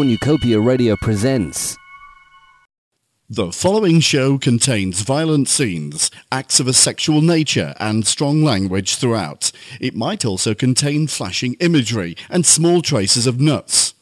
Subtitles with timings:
[0.00, 1.76] Cornucopia Radio presents.
[3.28, 9.52] The following show contains violent scenes, acts of a sexual nature and strong language throughout.
[9.78, 13.92] It might also contain flashing imagery and small traces of nuts.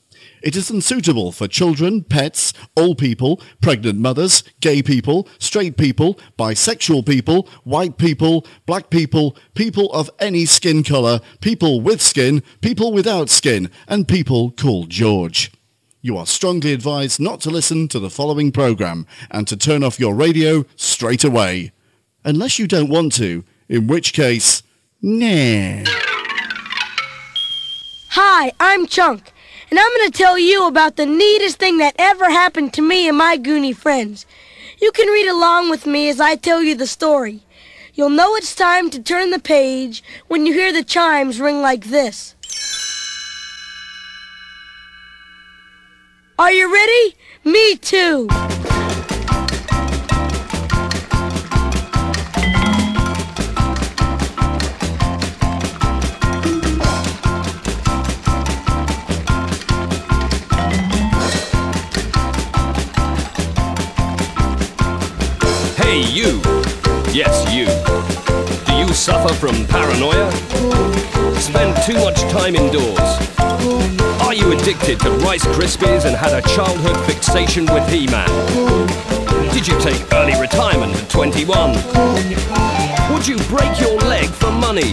[0.40, 7.06] It is unsuitable for children, pets, old people, pregnant mothers, gay people, straight people, bisexual
[7.06, 13.28] people, white people, black people, people of any skin colour, people with skin, people without
[13.28, 15.50] skin, and people called George.
[16.00, 19.98] You are strongly advised not to listen to the following program and to turn off
[19.98, 21.72] your radio straight away.
[22.24, 24.62] Unless you don't want to, in which case,
[25.02, 25.82] nah.
[28.10, 29.32] Hi, I'm Chunk,
[29.70, 33.08] and I'm going to tell you about the neatest thing that ever happened to me
[33.08, 34.24] and my Goonie friends.
[34.80, 37.40] You can read along with me as I tell you the story.
[37.94, 41.86] You'll know it's time to turn the page when you hear the chimes ring like
[41.86, 42.36] this.
[46.40, 47.16] Are you ready?
[47.42, 48.28] Me too.
[65.76, 66.40] Hey, you!
[67.12, 67.66] Yes, you.
[68.64, 70.30] Do you suffer from paranoia?
[71.40, 74.07] Spend too much time indoors?
[74.28, 78.28] Are you addicted to Rice Krispies and had a childhood fixation with He-Man?
[79.54, 81.70] Did you take early retirement at 21?
[83.10, 84.92] Would you break your leg for money?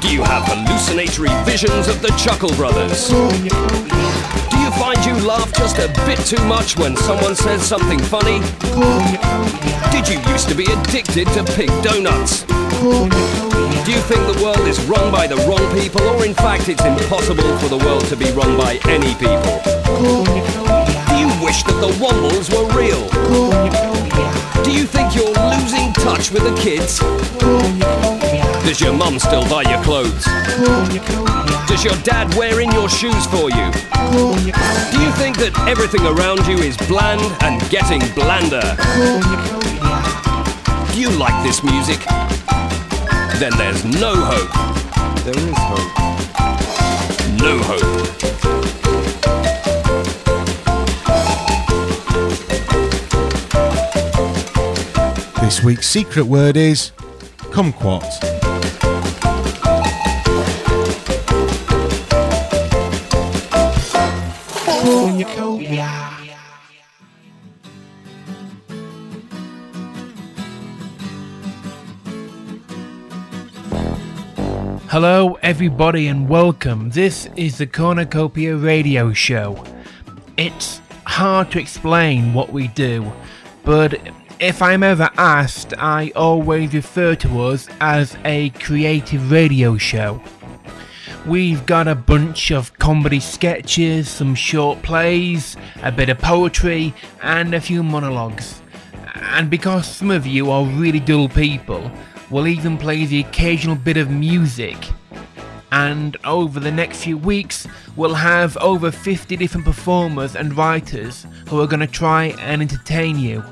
[0.00, 3.10] Do you have hallucinatory visions of the Chuckle Brothers?
[4.78, 8.40] Find you laugh just a bit too much when someone says something funny?
[9.90, 12.44] Did you used to be addicted to pig donuts?
[13.84, 16.84] Do you think the world is run by the wrong people, or in fact it's
[16.84, 19.60] impossible for the world to be run by any people?
[21.08, 23.08] Do you wish that the Wombles were real?
[24.62, 27.00] Do you think you're losing touch with the kids?
[28.68, 30.24] Does your mum still buy your clothes?
[31.68, 33.72] Does your dad wear in your shoes for you?
[34.92, 38.60] Do you think that everything around you is bland and getting blander?
[40.92, 41.98] Do you like this music?
[43.40, 44.52] Then there's no hope.
[45.24, 45.92] There is hope.
[47.40, 47.80] No hope.
[55.40, 56.92] This week's secret word is
[57.50, 58.37] kumquat.
[75.00, 76.90] Hello, everybody, and welcome.
[76.90, 79.62] This is the Cornucopia Radio Show.
[80.36, 83.12] It's hard to explain what we do,
[83.62, 84.00] but
[84.40, 90.20] if I'm ever asked, I always refer to us as a creative radio show.
[91.24, 96.92] We've got a bunch of comedy sketches, some short plays, a bit of poetry,
[97.22, 98.62] and a few monologues.
[99.14, 101.88] And because some of you are really dull people,
[102.30, 104.76] we'll even play the occasional bit of music.
[105.70, 107.66] And over the next few weeks,
[107.96, 113.18] we'll have over 50 different performers and writers who are going to try and entertain
[113.18, 113.44] you.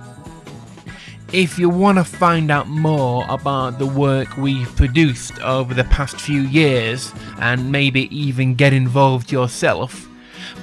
[1.32, 6.20] If you want to find out more about the work we've produced over the past
[6.20, 10.08] few years, and maybe even get involved yourself,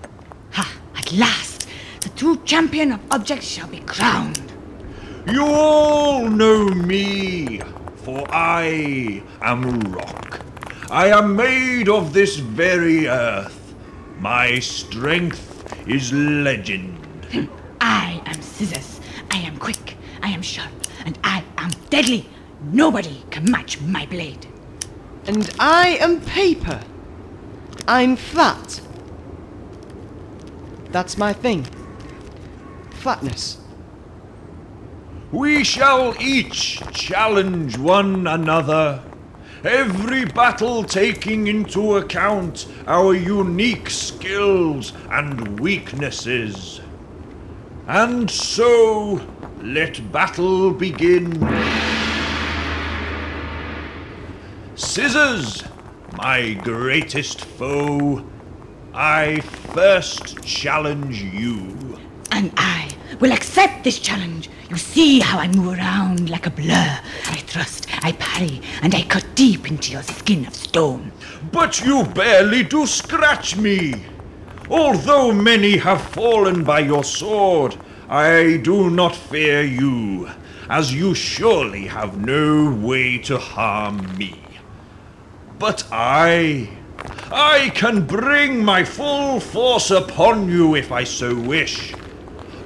[1.11, 1.15] Ha!
[1.15, 1.69] At last,
[2.03, 4.53] the true champion of objects shall be crowned.
[5.27, 7.61] You all know me,
[7.97, 10.41] for I am rock.
[10.89, 13.75] I am made of this very earth.
[14.21, 16.97] My strength is legend.
[17.81, 19.01] I am scissors.
[19.31, 19.97] I am quick.
[20.23, 20.71] I am sharp.
[21.05, 22.29] And I am deadly.
[22.73, 24.47] Nobody can match my blade.
[25.27, 26.83] And I am paper.
[27.89, 28.81] I'm flat.
[30.93, 31.67] That's my thing.
[32.91, 33.59] Flatness.
[35.33, 39.03] We shall each challenge one another.
[39.63, 46.81] Every battle taking into account our unique skills and weaknesses.
[47.87, 49.21] And so,
[49.63, 51.31] let battle begin.
[54.75, 55.63] Scissors,
[56.17, 58.25] my greatest foe,
[58.95, 61.99] I first challenge you.
[62.33, 62.91] And I
[63.21, 64.51] will accept this challenge.
[64.69, 67.01] You see how I move around like a blur.
[67.27, 71.13] I thrust, I parry, and I cut deep into your skin of stone.
[71.53, 73.95] But you barely do scratch me.
[74.69, 77.77] Although many have fallen by your sword,
[78.09, 80.29] I do not fear you,
[80.69, 84.35] as you surely have no way to harm me.
[85.59, 86.71] But I,
[87.33, 91.95] I can bring my full force upon you if I so wish.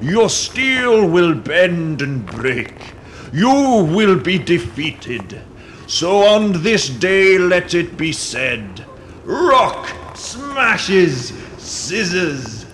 [0.01, 2.95] Your steel will bend and break.
[3.33, 5.43] You will be defeated.
[5.87, 8.87] So on this day let it be said,
[9.25, 12.65] Rock smashes scissors.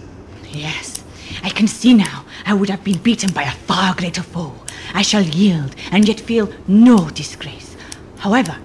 [0.48, 1.02] Yes,
[1.43, 4.54] I can see now I would have been beaten by a far greater foe.
[4.94, 7.76] I shall yield and yet feel no disgrace.
[8.19, 8.56] However,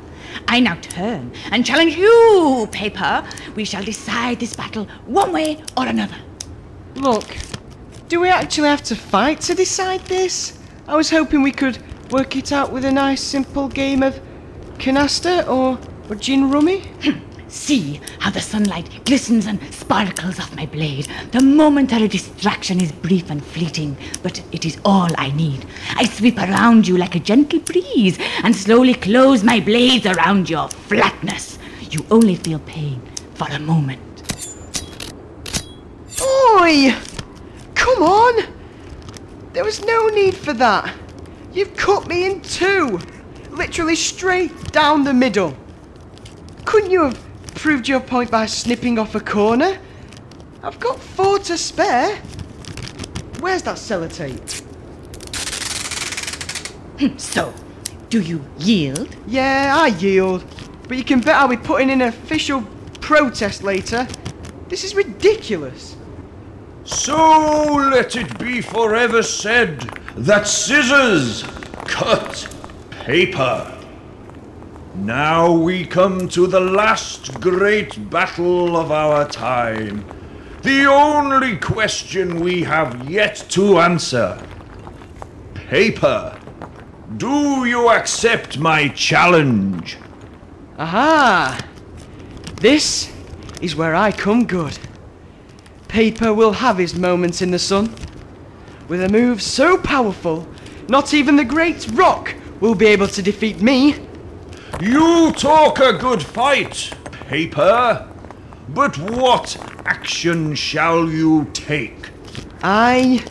[0.47, 3.25] I now turn and challenge you, Paper.
[3.55, 6.17] We shall decide this battle one way or another.
[6.95, 7.37] Look,
[8.07, 10.57] do we actually have to fight to decide this?
[10.87, 11.79] I was hoping we could
[12.11, 14.19] work it out with a nice simple game of
[14.77, 16.83] canasta or, or gin rummy.
[17.47, 21.07] See how the sunlight glistens and sparkles off my blade.
[21.31, 25.65] The momentary distraction is brief and fleeting, but it is all I need.
[25.95, 30.69] I sweep around you like a gentle breeze and slowly close my blades around your
[30.69, 31.59] flatness.
[31.91, 33.01] You only feel pain
[33.35, 34.01] for a moment.
[36.21, 36.95] Oi!
[37.75, 38.43] Come on!
[39.53, 40.93] There was no need for that.
[41.53, 42.99] You've cut me in two.
[43.51, 45.55] Literally straight down the middle.
[46.65, 47.24] Couldn't you have
[47.55, 49.79] proved your point by snipping off a corner?
[50.61, 52.15] I've got four to spare.
[53.39, 54.61] Where's that sellotape?
[56.99, 57.53] Hmm, so,
[58.09, 59.15] do you yield?
[59.27, 60.45] Yeah, I yield.
[60.87, 62.61] But you can bet I'll be putting in an official
[63.01, 64.07] protest later.
[64.69, 65.95] This is ridiculous.
[66.83, 69.81] So let it be forever said
[70.15, 71.43] that scissors
[71.85, 72.47] cut
[72.89, 73.74] paper.
[74.97, 80.05] Now we come to the last great battle of our time.
[80.63, 84.41] The only question we have yet to answer.
[85.53, 86.39] Paper,
[87.17, 89.97] do you accept my challenge?
[90.77, 91.59] Aha!
[92.55, 93.11] This
[93.61, 94.79] is where I come good.
[95.89, 97.93] Paper will have his moments in the sun.
[98.87, 100.47] With a move so powerful,
[100.87, 104.04] not even the great Rock will be able to defeat me.
[104.81, 106.91] You talk a good fight,
[107.27, 108.09] Paper.
[108.69, 112.09] But what action shall you take?
[112.61, 113.23] I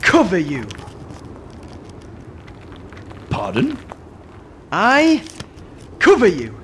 [0.00, 0.66] cover you.
[3.30, 3.78] Pardon?
[4.72, 5.22] I
[5.98, 6.58] cover you.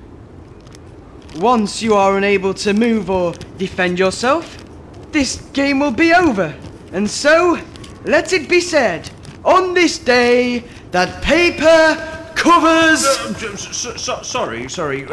[1.37, 4.57] Once you are unable to move or defend yourself,
[5.11, 6.53] this game will be over.
[6.91, 7.59] And so,
[8.03, 9.09] let it be said,
[9.45, 13.05] on this day, that paper covers.
[13.05, 15.07] Uh, so, so, sorry, sorry.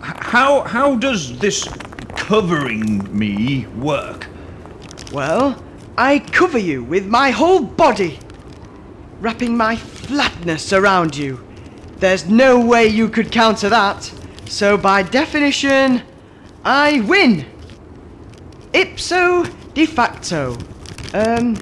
[0.00, 1.64] How how does this
[2.16, 4.26] covering me work?
[5.12, 5.62] Well,
[5.96, 8.18] I cover you with my whole body,
[9.20, 11.40] wrapping my flatness around you.
[11.98, 14.12] There's no way you could counter that.
[14.46, 16.02] So, by definition,
[16.64, 17.46] I win.
[18.72, 20.58] Ipso de facto.
[21.14, 21.56] Um,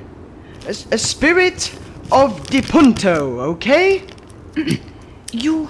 [0.66, 1.78] a, a spirit
[2.10, 4.02] of de punto, okay?
[5.32, 5.68] You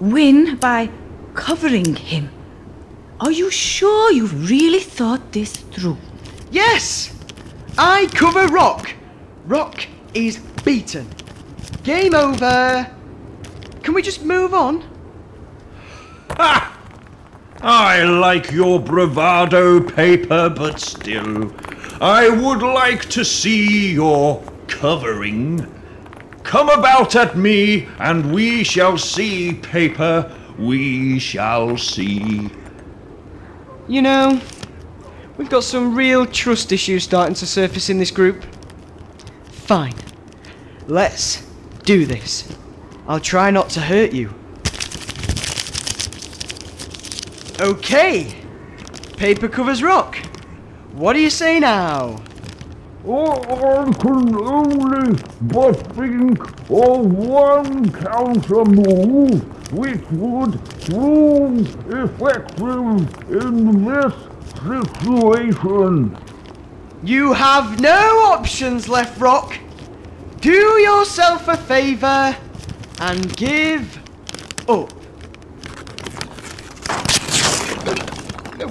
[0.00, 0.90] win by
[1.34, 2.30] covering him.
[3.20, 5.98] Are you sure you've really thought this through?
[6.50, 7.14] Yes!
[7.78, 8.92] I cover Rock.
[9.46, 11.08] Rock is beaten.
[11.82, 12.90] Game over.
[13.82, 14.84] Can we just move on?
[16.36, 16.70] Ha!
[17.60, 21.52] I like your bravado, Paper, but still,
[22.00, 25.73] I would like to see your covering.
[26.44, 32.50] Come about at me, and we shall see, Paper, we shall see.
[33.88, 34.40] You know,
[35.36, 38.44] we've got some real trust issues starting to surface in this group.
[39.50, 39.96] Fine.
[40.86, 41.44] Let's
[41.82, 42.56] do this.
[43.08, 44.32] I'll try not to hurt you.
[47.60, 48.34] Okay.
[49.16, 50.16] Paper covers rock.
[50.92, 52.23] What do you say now?
[53.06, 62.62] I can only but think of one counter move which would prove effective
[63.30, 64.14] in this
[64.64, 66.16] situation.
[67.02, 69.58] You have no options left, Rock.
[70.40, 72.34] Do yourself a favour
[73.00, 73.98] and give
[74.66, 74.90] up.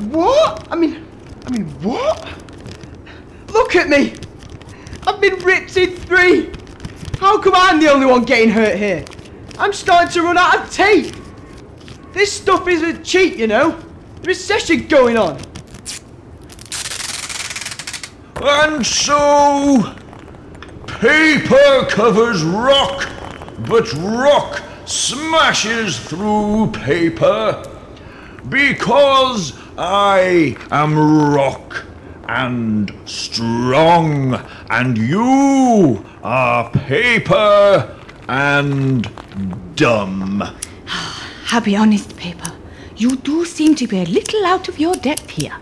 [0.10, 0.68] What?
[0.72, 1.06] I mean,
[1.46, 2.43] I mean, what?
[3.54, 4.16] Look at me!
[5.06, 6.52] I've been ripped in three!
[7.20, 9.06] How come I'm the only one getting hurt here?
[9.60, 11.16] I'm starting to run out of tape!
[12.14, 13.80] This stuff isn't cheap, you know?
[14.22, 15.40] There's a session going on.
[18.38, 19.96] And so,
[20.88, 23.08] paper covers rock,
[23.68, 27.64] but rock smashes through paper
[28.50, 30.98] because I am
[31.34, 31.86] rock
[32.28, 34.36] and strong,
[34.70, 39.10] and you are paper and
[39.76, 40.42] dumb.
[41.52, 42.52] I'll be honest, Paper.
[42.96, 45.56] You do seem to be a little out of your depth here.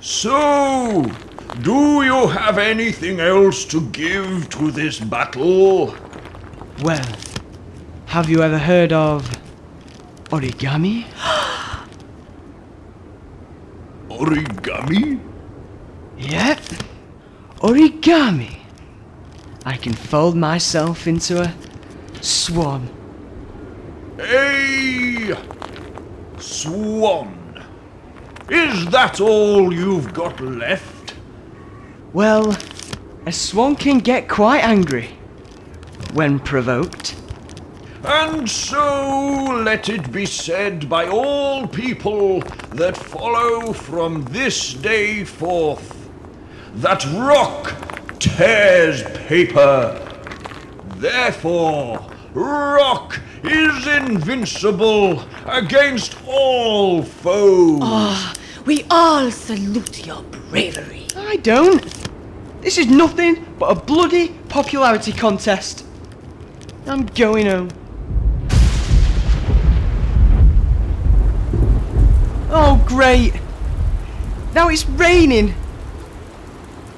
[0.00, 1.04] So,
[1.62, 5.94] do you have anything else to give to this battle?
[6.82, 7.06] Well,
[8.06, 9.30] have you ever heard of
[10.30, 11.04] origami?
[14.08, 15.33] Origami?
[16.18, 16.60] Yep.
[17.60, 18.56] Origami.
[19.64, 21.54] I can fold myself into a
[22.20, 22.88] swan.
[24.20, 25.34] A
[26.38, 27.64] swan.
[28.50, 31.14] Is that all you've got left?
[32.12, 32.56] Well,
[33.26, 35.08] a swan can get quite angry
[36.12, 37.16] when provoked.
[38.04, 42.40] And so let it be said by all people
[42.72, 45.93] that follow from this day forth
[46.76, 47.72] that rock
[48.18, 50.00] tears paper.
[50.96, 57.80] Therefore, rock is invincible against all foes.
[57.82, 61.06] Ah, we all salute your bravery.
[61.16, 61.84] I don't.
[62.60, 65.84] This is nothing but a bloody popularity contest.
[66.86, 67.68] I'm going home.
[72.50, 73.34] Oh, great.
[74.54, 75.54] Now it's raining.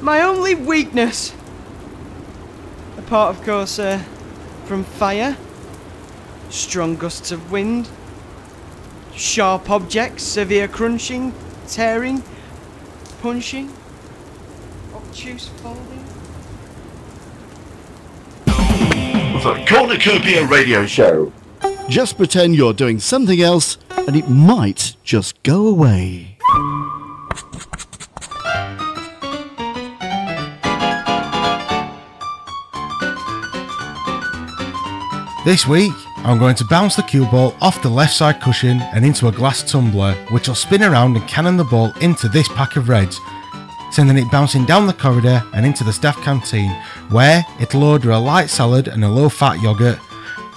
[0.06, 1.34] My only weakness.
[2.96, 3.98] Apart, of course, uh,
[4.64, 5.36] from fire,
[6.48, 7.88] strong gusts of wind,
[9.16, 11.34] sharp objects, severe crunching,
[11.66, 12.22] tearing,
[13.20, 13.72] punching,
[14.94, 16.04] obtuse folding.
[18.44, 21.32] The Cornucopia Radio Show.
[21.88, 26.35] Just pretend you're doing something else and it might just go away.
[35.46, 39.04] This week, I'm going to bounce the cue ball off the left side cushion and
[39.04, 42.74] into a glass tumbler, which will spin around and cannon the ball into this pack
[42.74, 43.20] of reds,
[43.92, 46.72] sending it bouncing down the corridor and into the staff canteen,
[47.10, 50.00] where it'll order a light salad and a low fat yogurt,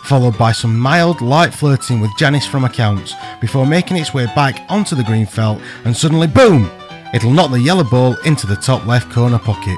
[0.05, 4.65] followed by some mild light flirting with Janice from accounts, before making its way back
[4.69, 6.67] onto the green felt, and suddenly boom!
[7.13, 9.77] It'll knock the yellow ball into the top left corner pocket.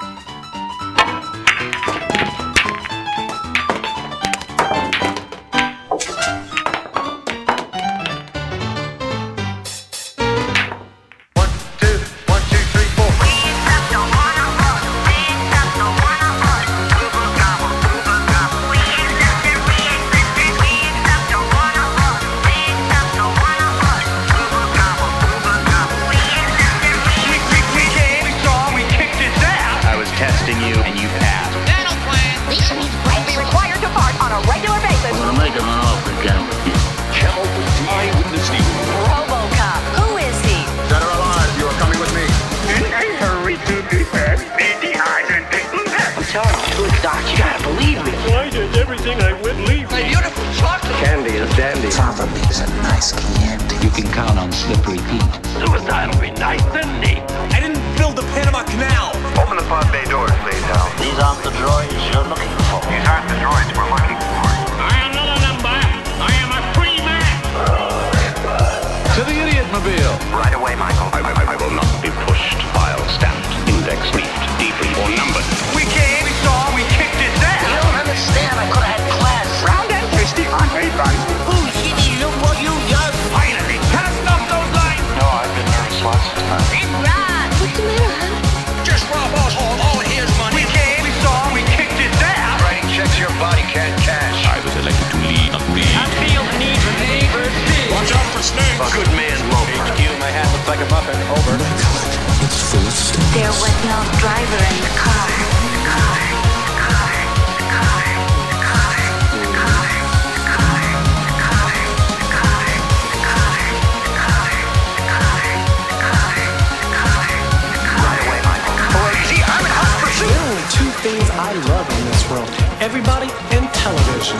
[124.22, 124.38] Television.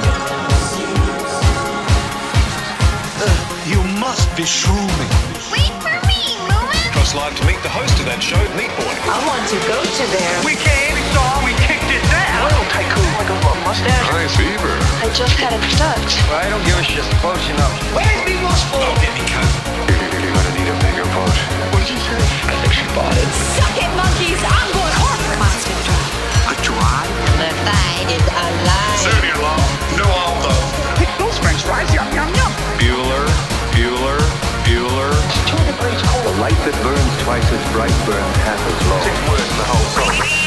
[3.22, 3.30] Uh,
[3.66, 5.10] you must be shrooming.
[5.50, 6.94] Wait for me, Moomin.
[6.94, 8.94] Just like to meet the host of that show, Meat Boy.
[9.10, 10.38] I want to go to there.
[10.46, 12.46] We came, we saw, we kicked it down.
[12.46, 14.06] Well, tycoon like a little mustache.
[14.10, 14.74] High fever.
[15.02, 16.14] I just had it sucked.
[16.30, 17.06] I don't give a shit.
[17.22, 17.74] Close enough.
[17.94, 18.82] Where's the most for?
[18.82, 19.50] Oh, get me cut.
[19.90, 21.36] You're gonna need a bigger boat.
[21.74, 22.22] What did you say?
[22.50, 23.30] I think she bought it.
[23.58, 24.42] Suck it, monkeys.
[24.46, 25.22] I'm going home.
[25.42, 26.21] Monster drop.
[26.78, 27.04] A?
[27.42, 29.00] The fight is alive.
[29.04, 29.60] Serve-you-law.
[29.98, 30.64] No all though.
[30.96, 31.92] Pick those french fries.
[31.94, 32.52] Yum, yum, yum.
[32.80, 33.26] Bueller,
[33.76, 34.20] Bueller,
[34.64, 35.12] Bueller.
[35.48, 36.26] Two degrees cold.
[36.26, 39.04] The light that burns twice as bright burns half as long.
[39.30, 40.41] Words in the whole song.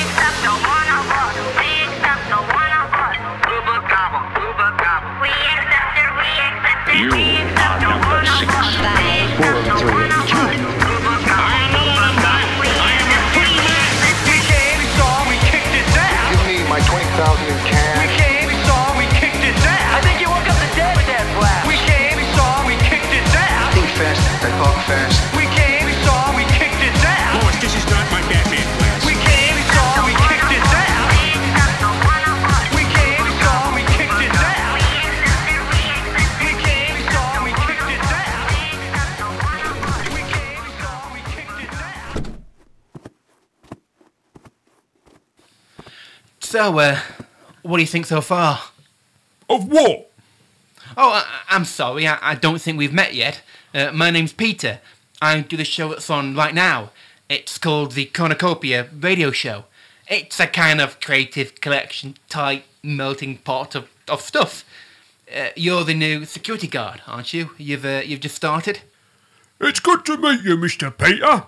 [46.54, 47.00] So, uh,
[47.62, 48.60] what do you think so far?
[49.50, 50.08] Of what?
[50.96, 53.42] Oh, I, I'm sorry, I, I don't think we've met yet.
[53.74, 54.78] Uh, my name's Peter.
[55.20, 56.92] I do the show that's on right now.
[57.28, 59.64] It's called the Cornucopia Radio Show.
[60.06, 64.64] It's a kind of creative collection, tight, melting pot of, of stuff.
[65.36, 67.50] Uh, you're the new security guard, aren't you?
[67.58, 68.82] You've uh, you've just started.
[69.60, 70.96] It's good to meet you, Mr.
[70.96, 71.46] Peter.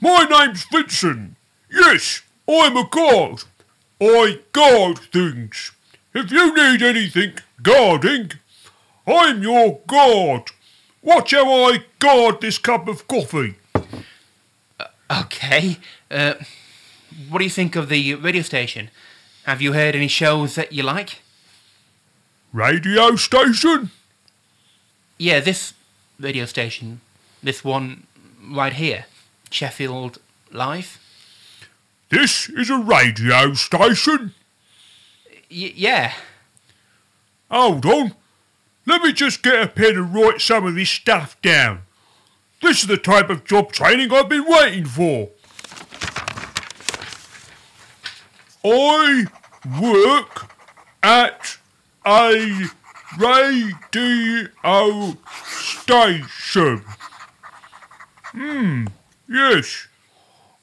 [0.00, 1.36] My name's Vincent.
[1.70, 3.44] Yes, I'm a guard.
[4.00, 5.72] I guard things.
[6.14, 8.32] If you need anything guarding,
[9.06, 10.50] I'm your guard.
[11.02, 13.54] Watch how I guard this cup of coffee.
[15.10, 15.78] Okay.
[16.10, 16.34] Uh,
[17.28, 18.90] what do you think of the radio station?
[19.44, 21.22] Have you heard any shows that you like?
[22.52, 23.90] Radio station?
[25.18, 25.74] Yeah, this
[26.18, 27.00] radio station.
[27.42, 28.06] This one
[28.42, 29.06] right here.
[29.50, 30.18] Sheffield
[30.50, 30.98] Live.
[32.08, 34.34] This is a radio station.
[35.50, 36.12] Y- yeah.
[37.50, 38.14] Hold on.
[38.86, 41.82] Let me just get a pen and write some of this stuff down.
[42.62, 45.30] This is the type of job training I've been waiting for.
[48.64, 49.26] I
[49.80, 50.50] work
[51.02, 51.58] at
[52.04, 52.66] a
[53.18, 54.48] radio
[55.34, 56.84] station.
[58.32, 58.86] Hmm,
[59.28, 59.88] yes.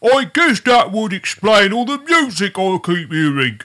[0.04, 3.62] I guess that would explain all the music I keep hearing.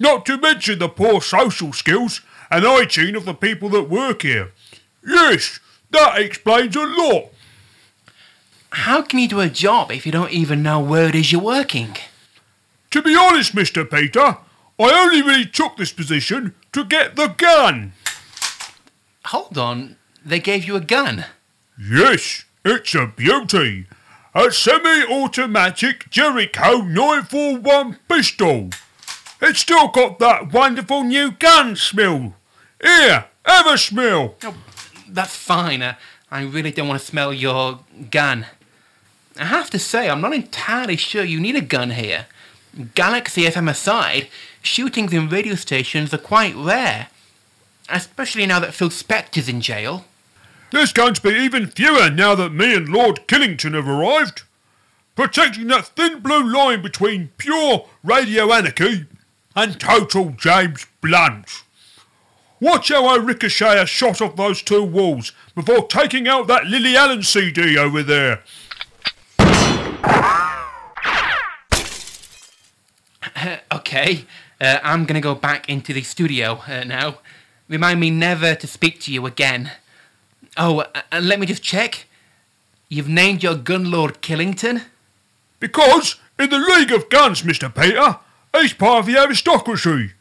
[0.00, 4.52] Not to mention the poor social skills and hygiene of the people that work here.
[5.06, 5.60] Yes,
[5.90, 7.32] that explains a lot.
[8.70, 11.40] How can you do a job if you don't even know where it is you're
[11.40, 11.96] working?
[12.90, 13.88] To be honest, Mr.
[13.88, 14.38] Peter,
[14.78, 17.92] I only really took this position to get the gun.
[19.26, 21.24] Hold on, they gave you a gun.
[21.78, 23.86] Yes, it's a beauty.
[24.34, 28.70] A semi-automatic Jericho 941 pistol.
[29.40, 32.34] It's still got that wonderful new gun smell.
[32.82, 34.34] Here, have a smell.
[34.44, 34.54] Oh,
[35.08, 35.80] that's fine.
[35.80, 35.94] Uh,
[36.30, 38.46] I really don't want to smell your gun.
[39.38, 42.26] I have to say, I'm not entirely sure you need a gun here.
[42.94, 44.28] Galaxy FM aside,
[44.60, 47.08] shootings in radio stations are quite rare.
[47.88, 50.04] Especially now that Phil Spector's in jail.
[50.70, 54.42] There's going to be even fewer now that me and Lord Killington have arrived.
[55.16, 59.06] Protecting that thin blue line between pure radio anarchy
[59.56, 61.62] and total James Blunt.
[62.60, 66.96] Watch how I ricochet a shot off those two walls before taking out that Lily
[66.96, 68.42] Allen CD over there.
[73.72, 74.24] okay,
[74.60, 77.18] uh, I'm gonna go back into the studio uh, now.
[77.68, 79.72] Remind me never to speak to you again.
[80.58, 82.06] Oh, uh, and let me just check.
[82.88, 84.82] You've named your gun Lord Killington?
[85.60, 87.72] Because, in the League of Guns, Mr.
[87.72, 88.18] Peter,
[88.52, 90.12] he's part of the aristocracy.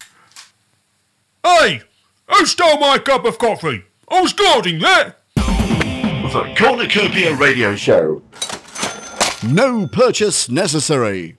[1.43, 1.81] Hey,
[2.29, 3.85] who stole my cup of coffee?
[4.09, 5.21] I was guarding that.
[5.35, 8.21] The Cornucopia Radio Show.
[9.47, 11.37] No purchase necessary.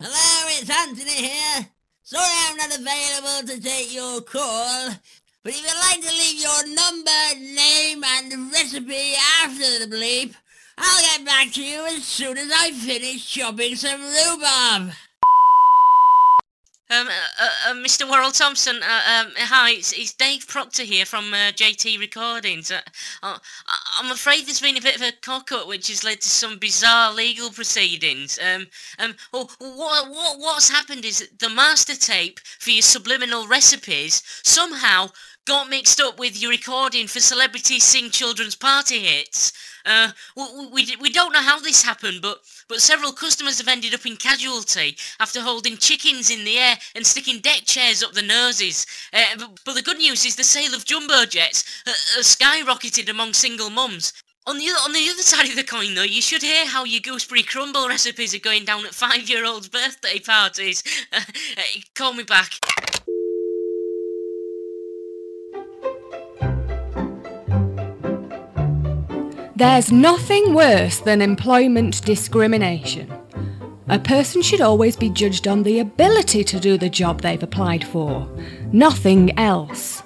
[0.00, 1.66] Hello, it's Antony here.
[2.16, 4.88] Sorry I'm not available to take your call,
[5.42, 10.34] but if you'd like to leave your number, name, and recipe after the bleep,
[10.78, 14.92] I'll get back to you as soon as I finish chopping some rhubarb.
[16.88, 18.08] Um, uh, uh, uh, Mr.
[18.08, 22.70] Worrall Thompson, uh, um, hi, it's, it's Dave Proctor here from uh, JT Recordings.
[22.70, 22.80] Uh,
[23.98, 27.12] I'm afraid there's been a bit of a cock-up which has led to some bizarre
[27.12, 28.38] legal proceedings.
[28.38, 28.68] Um,
[29.00, 35.08] um, what, what, what's happened is the master tape for your subliminal recipes somehow
[35.46, 39.52] got mixed up with your recording for Celebrities Sing Children's Party Hits.
[39.86, 43.94] Uh, we, we, we don't know how this happened, but, but several customers have ended
[43.94, 48.26] up in casualty after holding chickens in the air and sticking deck chairs up their
[48.26, 48.86] noses.
[49.12, 53.08] Uh, but, but the good news is the sale of jumbo jets uh, uh, skyrocketed
[53.08, 54.12] among single mums.
[54.48, 57.00] On the, on the other side of the coin, though, you should hear how your
[57.00, 60.82] gooseberry crumble recipes are going down at five-year-olds' birthday parties.
[61.12, 61.20] Uh,
[61.94, 62.60] call me back.
[69.56, 73.10] There's nothing worse than employment discrimination.
[73.88, 77.82] A person should always be judged on the ability to do the job they've applied
[77.82, 78.28] for,
[78.70, 80.02] nothing else.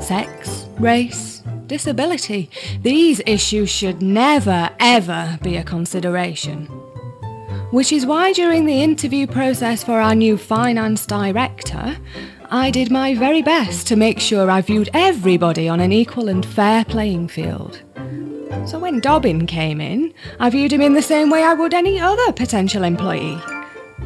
[0.00, 2.50] Sex, race, disability,
[2.82, 6.66] these issues should never, ever be a consideration.
[7.70, 11.96] Which is why during the interview process for our new finance director,
[12.50, 16.44] I did my very best to make sure I viewed everybody on an equal and
[16.44, 17.80] fair playing field.
[18.66, 22.00] So when Dobbin came in, I viewed him in the same way I would any
[22.00, 23.38] other potential employee.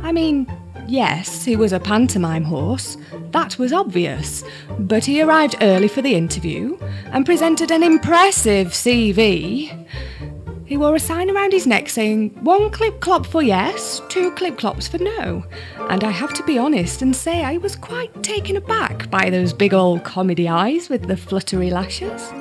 [0.03, 0.47] I mean,
[0.87, 2.97] yes, he was a pantomime horse,
[3.33, 4.43] that was obvious,
[4.79, 6.79] but he arrived early for the interview
[7.13, 9.87] and presented an impressive CV.
[10.65, 14.59] He wore a sign around his neck saying, one clip clop for yes, two clip
[14.59, 15.45] clops for no.
[15.89, 19.55] And I have to be honest and say I was quite taken aback by those
[19.55, 22.33] big old comedy eyes with the fluttery lashes.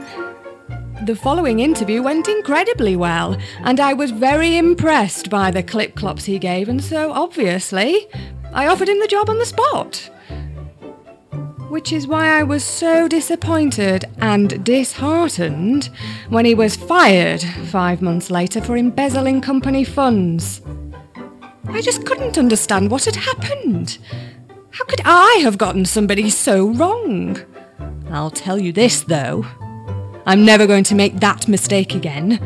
[1.04, 6.26] The following interview went incredibly well, and I was very impressed by the clip clops
[6.26, 8.08] he gave, and so obviously,
[8.52, 10.10] I offered him the job on the spot.
[11.70, 15.90] Which is why I was so disappointed and disheartened
[16.30, 20.62] when he was fired five months later for embezzling company funds.
[21.70, 24.00] I just couldn't understand what had happened.
[24.72, 27.38] How could I have gotten somebody so wrong?
[28.10, 29.46] I'll tell you this, though.
[30.28, 32.42] I'm never going to make that mistake again.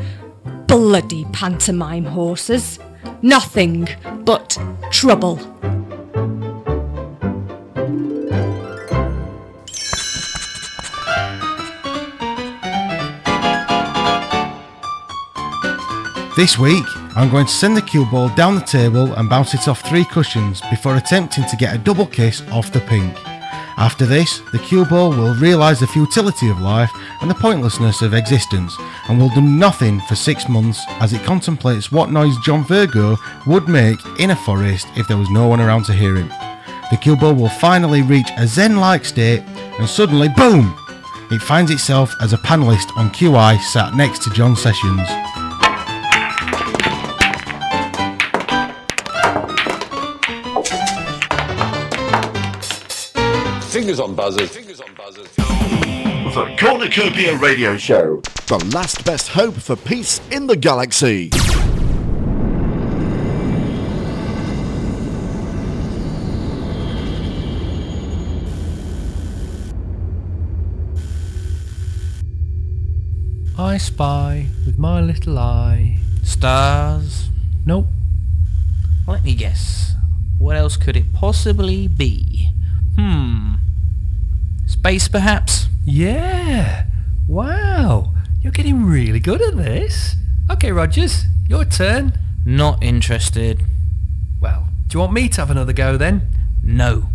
[0.67, 2.77] Bloody pantomime horses.
[3.23, 3.87] Nothing
[4.23, 4.55] but
[4.91, 5.37] trouble.
[16.37, 19.67] This week, I'm going to send the cue ball down the table and bounce it
[19.67, 23.17] off three cushions before attempting to get a double kiss off the pink.
[23.77, 28.13] After this, the cue ball will realise the futility of life and the pointlessness of
[28.13, 28.75] existence
[29.07, 33.67] and will do nothing for six months as it contemplates what noise John Virgo would
[33.67, 36.29] make in a forest if there was no one around to hear him.
[36.91, 39.41] The cue ball will finally reach a zen-like state
[39.79, 40.77] and suddenly, boom!
[41.31, 45.07] It finds itself as a panellist on QI sat next to John Sessions.
[53.81, 54.51] Fingers on buzzers.
[54.51, 55.35] Fingers on buzzers.
[55.35, 58.21] The Cornucopia Radio Show.
[58.45, 61.31] The last best hope for peace in the galaxy.
[73.57, 75.97] I spy with my little eye.
[76.21, 77.29] Stars?
[77.65, 77.87] Nope.
[79.07, 79.95] Let me guess.
[80.37, 82.49] What else could it possibly be?
[82.95, 83.50] Hmm.
[84.71, 85.67] Space, perhaps?
[85.85, 86.85] Yeah.
[87.27, 88.13] Wow.
[88.41, 90.15] You're getting really good at this.
[90.49, 92.17] Okay, Rogers, your turn.
[92.45, 93.63] Not interested.
[94.39, 96.29] Well, do you want me to have another go then?
[96.63, 97.09] No.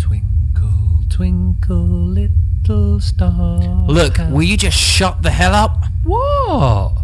[0.00, 3.86] Twinkle, twinkle, little star.
[3.86, 5.84] Look, will you just shut the hell up?
[6.02, 6.98] What?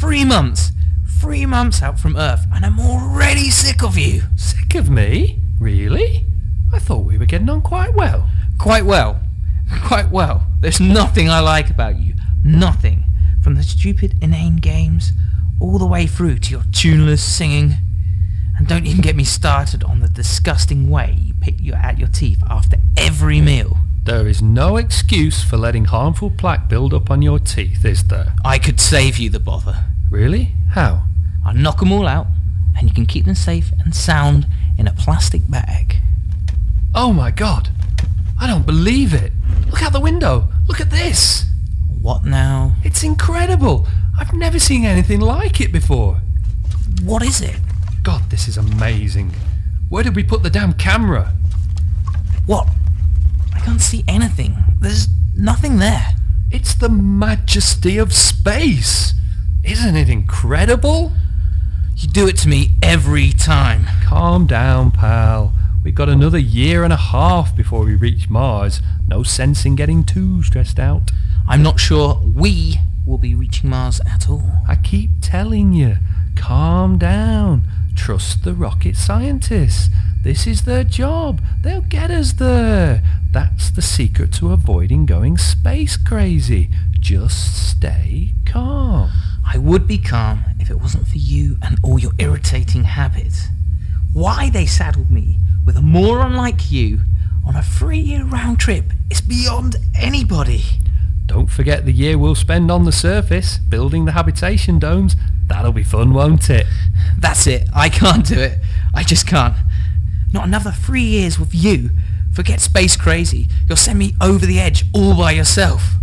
[0.00, 0.72] Three months.
[1.20, 4.22] Three months out from Earth, and I'm already sick of you.
[4.36, 5.40] Sick of me?
[5.60, 6.25] Really?
[6.76, 8.28] I thought we were getting on quite well.
[8.58, 9.18] Quite well.
[9.86, 10.46] Quite well.
[10.60, 12.12] There's nothing I like about you.
[12.44, 13.04] Nothing.
[13.42, 15.12] From the stupid, inane games,
[15.58, 17.76] all the way through to your tuneless singing.
[18.58, 22.08] And don't even get me started on the disgusting way you pick you out your
[22.08, 23.78] teeth after every meal.
[24.04, 28.34] There is no excuse for letting harmful plaque build up on your teeth, is there?
[28.44, 29.82] I could save you the bother.
[30.10, 30.52] Really?
[30.72, 31.04] How?
[31.42, 32.26] I'll knock 'em all out,
[32.76, 36.02] and you can keep them safe and sound in a plastic bag.
[36.98, 37.68] Oh my god!
[38.40, 39.30] I don't believe it!
[39.66, 40.48] Look out the window!
[40.66, 41.44] Look at this!
[42.00, 42.74] What now?
[42.84, 43.86] It's incredible!
[44.18, 46.22] I've never seen anything like it before.
[47.02, 47.60] What is it?
[48.02, 49.34] God, this is amazing.
[49.90, 51.34] Where did we put the damn camera?
[52.46, 52.66] What?
[53.54, 54.56] I can't see anything.
[54.80, 56.14] There's nothing there.
[56.50, 59.12] It's the majesty of space!
[59.62, 61.12] Isn't it incredible?
[61.94, 63.84] You do it to me every time.
[64.02, 65.52] Calm down, pal.
[65.86, 68.82] We've got another year and a half before we reach Mars.
[69.06, 71.12] No sense in getting too stressed out.
[71.48, 74.50] I'm not sure we will be reaching Mars at all.
[74.66, 75.98] I keep telling you,
[76.34, 77.68] calm down.
[77.94, 79.88] Trust the rocket scientists.
[80.24, 81.40] This is their job.
[81.60, 83.04] They'll get us there.
[83.30, 86.68] That's the secret to avoiding going space crazy.
[86.98, 89.12] Just stay calm.
[89.46, 93.46] I would be calm if it wasn't for you and all your irritating habits.
[94.12, 97.00] Why they saddled me with a moron like you
[97.44, 100.62] on a three-year round trip is beyond anybody.
[101.26, 105.16] Don't forget the year we'll spend on the surface, building the habitation domes.
[105.48, 106.66] That'll be fun, won't it?
[107.18, 107.68] That's it.
[107.74, 108.58] I can't do it.
[108.94, 109.56] I just can't.
[110.32, 111.90] Not another three years with you.
[112.32, 113.48] Forget space crazy.
[113.68, 115.94] You'll send me over the edge all by yourself.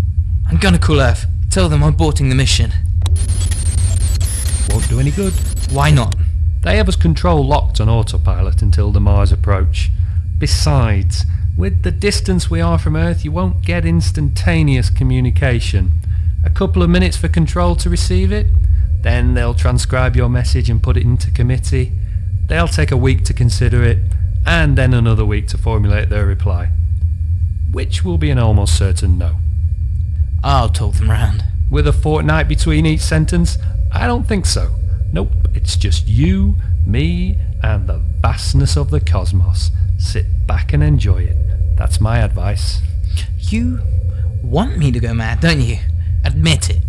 [0.49, 1.25] I'm gonna call Earth.
[1.49, 2.71] Tell them I'm aborting the mission.
[4.69, 5.33] Won't do any good.
[5.71, 6.15] Why not?
[6.63, 9.91] They have us control locked on autopilot until the Mars approach.
[10.37, 11.25] Besides,
[11.57, 15.91] with the distance we are from Earth, you won't get instantaneous communication.
[16.45, 18.47] A couple of minutes for control to receive it,
[19.01, 21.91] then they'll transcribe your message and put it into committee.
[22.47, 23.99] They'll take a week to consider it,
[24.45, 26.69] and then another week to formulate their reply.
[27.71, 29.37] Which will be an almost certain no.
[30.43, 31.43] I'll talk them round.
[31.69, 33.57] With a fortnight between each sentence?
[33.91, 34.75] I don't think so.
[35.13, 36.55] Nope, it's just you,
[36.87, 39.69] me, and the vastness of the cosmos.
[39.99, 41.37] Sit back and enjoy it.
[41.77, 42.81] That's my advice.
[43.37, 43.79] You
[44.41, 45.77] want me to go mad, don't you?
[46.25, 46.81] Admit it.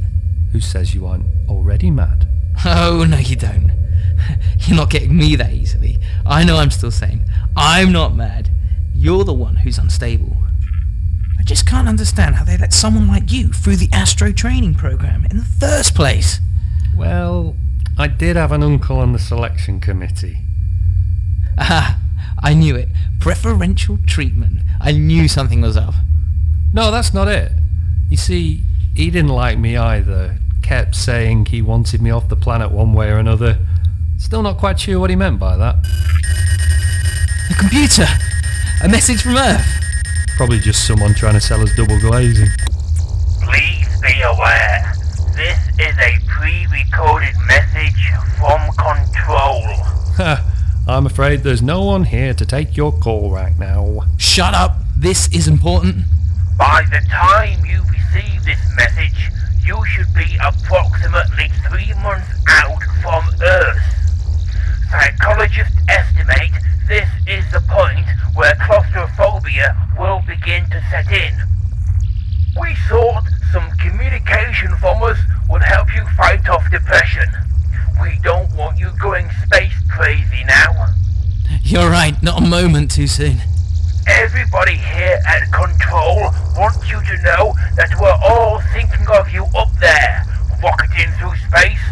[0.52, 2.26] Who says you aren't already mad?
[2.66, 3.72] Oh, no, you don't.
[4.60, 5.98] You're not getting me that easily.
[6.24, 7.26] I know I'm still sane.
[7.56, 8.48] I'm not mad.
[8.94, 10.36] You're the one who's unstable.
[11.38, 15.26] I just can't understand how they let someone like you through the Astro training program
[15.30, 16.40] in the first place.
[16.96, 17.56] Well,
[17.96, 20.38] I did have an uncle on the selection committee.
[21.58, 22.00] Ah,
[22.42, 22.88] I knew it.
[23.20, 24.62] Preferential treatment.
[24.80, 25.94] I knew something was up.
[26.72, 27.52] No, that's not it.
[28.10, 28.62] You see,
[28.94, 30.38] he didn't like me either.
[30.62, 33.58] Kept saying he wanted me off the planet one way or another.
[34.18, 35.82] Still not quite sure what he meant by that.
[37.48, 38.06] The computer!
[38.82, 39.66] A message from Earth!
[40.36, 42.48] Probably just someone trying to sell us double glazing.
[43.42, 44.93] Please be aware,
[45.34, 49.62] this is a pre-recorded message from Control.
[50.16, 50.84] Ha!
[50.86, 54.02] I'm afraid there's no one here to take your call right now.
[54.16, 54.78] Shut up!
[54.96, 56.04] This is important.
[56.56, 59.30] By the time you receive this message,
[59.66, 63.82] you should be approximately three months out from Earth.
[64.90, 66.52] Psychologists estimate
[66.86, 71.53] this is the point where claustrophobia will begin to set in.
[72.60, 75.18] We thought some communication from us
[75.50, 77.26] would help you fight off depression.
[78.00, 80.94] We don't want you going space crazy now.
[81.62, 83.38] You're right, not a moment too soon.
[84.06, 89.72] Everybody here at Control wants you to know that we're all thinking of you up
[89.80, 90.24] there,
[90.62, 91.82] rocketing through space.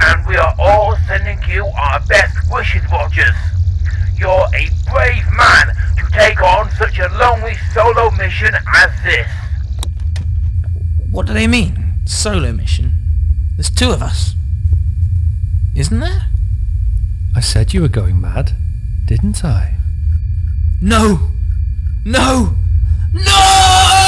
[0.00, 3.36] And we are all sending you our best wishes, Rogers.
[4.16, 9.28] You're a brave man to take on such a lonely solo mission as this.
[11.18, 11.94] What do they mean?
[12.04, 12.92] Solo mission?
[13.56, 14.36] There's two of us.
[15.74, 16.26] Isn't there?
[17.34, 18.52] I said you were going mad,
[19.04, 19.78] didn't I?
[20.80, 21.32] No!
[22.04, 22.54] No!
[23.12, 24.07] Mississippi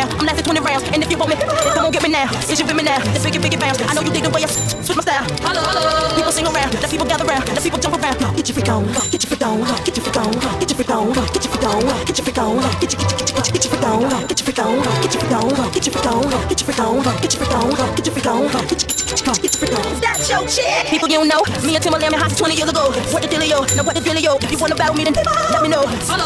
[0.00, 0.08] Now.
[0.16, 0.84] I'm lasting 20 rounds.
[0.96, 2.24] And if you want me, come on, get me now.
[2.48, 2.96] Is you with me now?
[3.12, 3.82] Let's biggie, biggie bounce.
[3.84, 5.28] I know you dig the way I switch my style.
[5.44, 6.16] Hello, hello.
[6.16, 6.72] People sing around.
[6.72, 7.44] Let people gather around.
[7.52, 8.16] Let people jump around.
[8.16, 8.88] Get your freak on.
[9.12, 9.60] Get your freak on.
[9.84, 10.32] Get your freak on.
[10.56, 11.12] Get your freak on.
[11.12, 11.84] Get your freak on.
[12.08, 12.56] Get your freak on.
[12.80, 14.08] Get your get your get your get your freak on.
[14.24, 14.72] Get your freak on.
[14.88, 15.60] Get your freak on.
[15.68, 16.32] Get your freak on.
[16.48, 17.04] Get your freak on.
[17.20, 17.76] Get your freak on.
[17.92, 18.40] Get your freak on.
[18.40, 20.00] Get your get your get your get your freak on.
[20.00, 20.88] That's your chick.
[20.88, 21.44] People you don't know.
[21.60, 22.88] Me and Timbaland been hot since 20 years ago.
[23.12, 23.68] What the dealio?
[23.76, 24.40] Now what the dealio?
[24.40, 25.84] If you wanna battle me, then let me know.
[26.08, 26.24] Hello.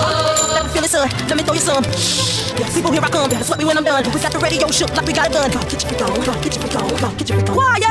[0.54, 1.10] Let me feel it, son.
[1.26, 2.43] Let me throw you some.
[2.54, 3.30] People, here I come.
[3.30, 4.04] That's what we when I'm done.
[4.12, 5.50] We got the radio shook like we got a gun.
[5.50, 6.14] Get your freak on.
[6.40, 7.16] Get your freak on.
[7.16, 7.56] Get your freak on.
[7.56, 7.82] Quiet.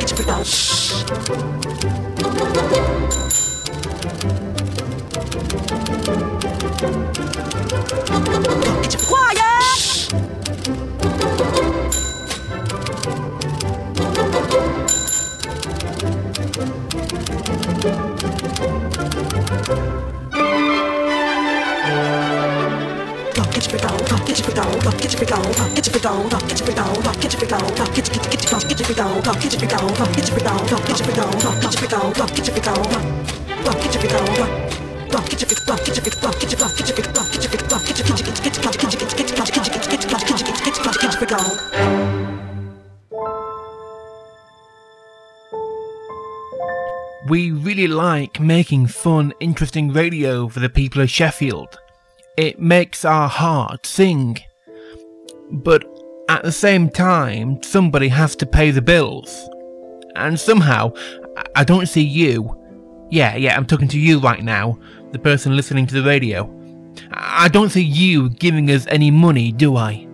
[0.00, 0.44] Get your freak on.
[8.82, 9.61] Get your quiet.
[47.28, 51.78] We really like making fun, interesting radio for the people of Sheffield.
[52.36, 54.38] It makes our heart sing.
[55.50, 55.84] But
[56.28, 59.48] at the same time, somebody has to pay the bills.
[60.14, 60.92] And somehow,
[61.56, 62.56] I- don't see you.
[63.10, 64.78] Yeah, yeah, I'm talking to you right now,
[65.12, 66.50] the person listening to the radio.
[67.12, 70.06] I don't see you giving us any money, do I?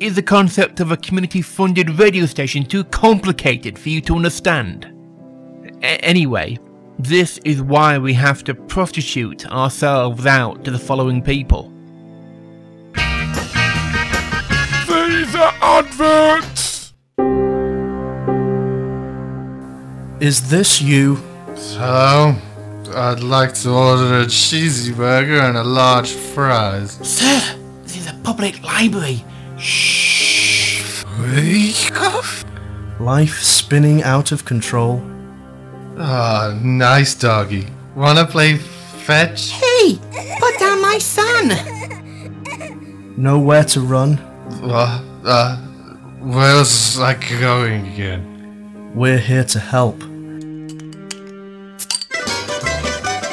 [0.00, 4.86] Is the concept of a community funded radio station too complicated for you to understand?
[5.82, 6.58] A- anyway,
[6.98, 11.72] this is why we have to prostitute ourselves out to the following people.
[15.28, 16.94] These are adverts!
[20.20, 21.18] Is this you?
[21.54, 22.34] So,
[22.94, 26.92] I'd like to order a cheesy burger and a large fries.
[27.06, 29.22] Sir, this is a public library.
[29.58, 31.04] Shh.
[32.98, 35.02] Life spinning out of control.
[35.98, 37.66] Ah, nice doggy.
[37.94, 39.50] Wanna play fetch?
[39.50, 39.98] Hey,
[40.40, 41.52] put down my son.
[43.18, 44.18] Nowhere to run.
[44.62, 45.56] Uh, uh,
[46.20, 48.92] where's I going again?
[48.94, 50.02] We're here to help.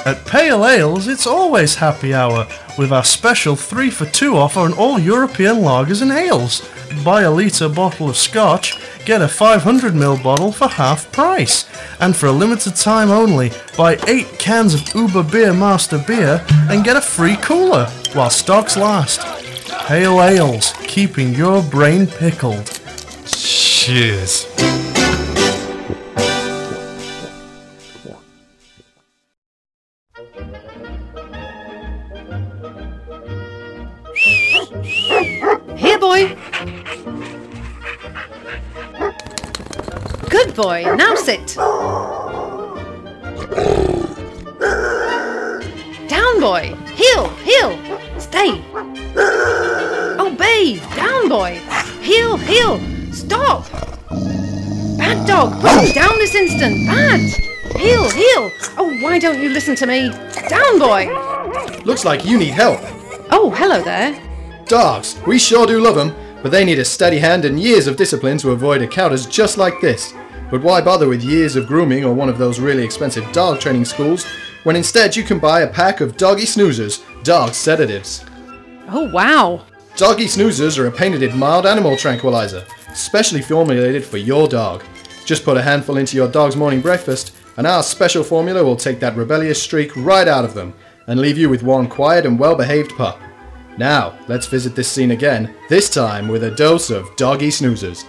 [0.05, 4.73] At Pale Ales, it's always happy hour with our special 3 for 2 offer on
[4.73, 6.61] all European lagers and ales.
[7.03, 11.65] Buy a litre bottle of scotch, get a 500ml bottle for half price.
[11.99, 16.83] And for a limited time only, buy 8 cans of Uber Beer Master Beer and
[16.83, 19.44] get a free cooler while stocks last.
[19.85, 22.65] Pale Ales, keeping your brain pickled.
[23.27, 24.45] Cheers.
[35.77, 36.35] Here, boy.
[40.31, 40.95] Good boy.
[40.95, 41.55] Now sit.
[46.09, 46.75] Down, boy.
[46.95, 47.79] Heel, heel.
[48.17, 48.94] Stay.
[50.55, 50.79] Obey.
[50.95, 51.59] Down, boy.
[52.01, 52.79] Heel, heel.
[53.11, 53.69] Stop.
[54.97, 55.59] Bad dog.
[55.61, 56.87] Put him down this instant.
[56.87, 57.19] Bad.
[57.75, 58.51] Heel, heel.
[58.77, 60.09] Oh, why don't you listen to me?
[60.47, 61.07] Down, boy.
[61.83, 62.79] Looks like you need help.
[63.31, 64.17] Oh, hello there.
[64.65, 67.97] Dogs, we sure do love them, but they need a steady hand and years of
[67.97, 70.13] discipline to avoid encounters just like this.
[70.49, 73.85] But why bother with years of grooming or one of those really expensive dog training
[73.85, 74.25] schools
[74.63, 78.23] when instead you can buy a pack of doggy snoozers, dog sedatives.
[78.87, 79.65] Oh, wow.
[79.95, 84.83] Doggy snoozers are a patented mild animal tranquilizer, specially formulated for your dog.
[85.23, 88.99] Just put a handful into your dog's morning breakfast, and our special formula will take
[88.99, 90.73] that rebellious streak right out of them
[91.07, 93.21] and leave you with one quiet and well behaved pup.
[93.77, 98.03] Now, let's visit this scene again, this time with a dose of doggy snoozers.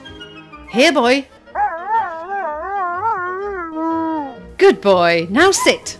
[0.71, 1.29] Here, boy.
[4.59, 5.29] Good boy.
[5.31, 5.99] Now sit.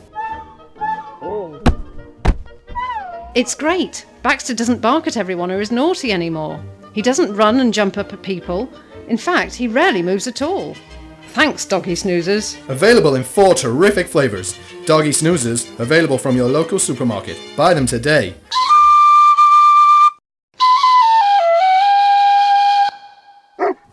[3.37, 4.05] It's great.
[4.27, 6.61] Baxter doesn't bark at everyone or is naughty anymore.
[6.93, 8.69] He doesn't run and jump up at people.
[9.07, 10.75] In fact, he rarely moves at all.
[11.29, 12.59] Thanks, doggy snoozers.
[12.69, 14.59] Available in four terrific flavors.
[14.85, 17.39] Doggy snoozers, available from your local supermarket.
[17.57, 18.35] Buy them today.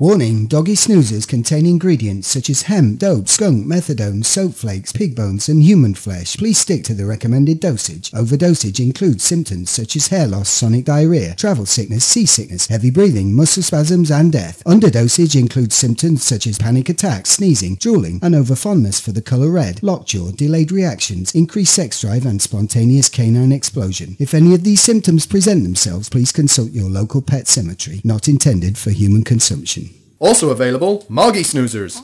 [0.03, 5.47] Warning, doggy snoozers contain ingredients such as hemp, dope, skunk, methadone, soap flakes, pig bones
[5.47, 6.35] and human flesh.
[6.35, 8.11] Please stick to the recommended dosage.
[8.11, 13.63] Overdosage includes symptoms such as hair loss, sonic diarrhea, travel sickness, seasickness, heavy breathing, muscle
[13.63, 14.61] spasms and death.
[14.65, 19.81] Underdosage includes symptoms such as panic attacks, sneezing, drooling and overfondness for the colour red,
[19.81, 24.17] lockjaw, delayed reactions, increased sex drive and spontaneous canine explosion.
[24.19, 28.01] If any of these symptoms present themselves, please consult your local pet cemetery.
[28.03, 29.92] Not intended for human consumption.
[30.23, 32.01] Also available, Moggy Snoozers.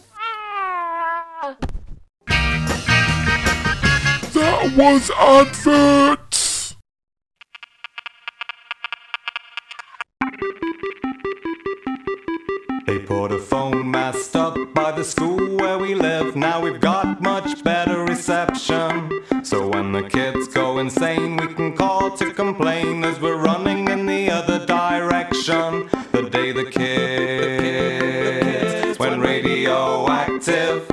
[4.34, 6.76] That was adverts!
[12.86, 16.36] They put a phone mast up by the school where we live.
[16.36, 19.24] Now we've got much better reception.
[19.45, 24.05] So when the kids go insane, we can call to complain as we're running in
[24.05, 25.89] the other direction.
[26.11, 27.99] The day the kids went
[29.70, 30.88] radioactive.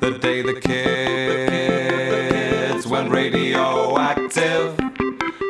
[0.00, 0.86] The day the kids
[2.86, 4.80] went radioactive.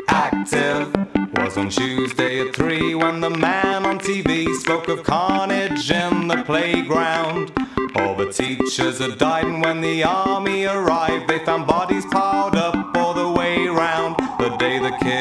[0.08, 0.92] Active
[1.36, 6.42] was on Tuesday at 3 when the man on TV spoke of carnage in the
[6.42, 7.52] playground.
[7.94, 12.96] All the teachers had died, and when the army arrived, they found bodies piled up
[12.96, 14.16] all the way round.
[14.40, 15.14] The day the kids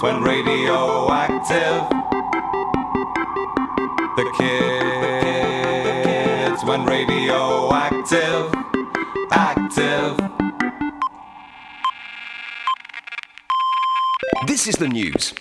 [0.00, 2.01] went radioactive.
[14.52, 15.32] This is the news.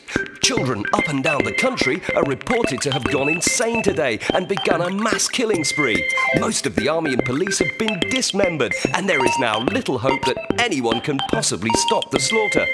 [0.42, 4.80] Children up and down the country are reported to have gone insane today and begun
[4.80, 6.10] a mass killing spree.
[6.40, 10.24] Most of the army and police have been dismembered, and there is now little hope
[10.24, 12.66] that anyone can possibly stop the slaughter.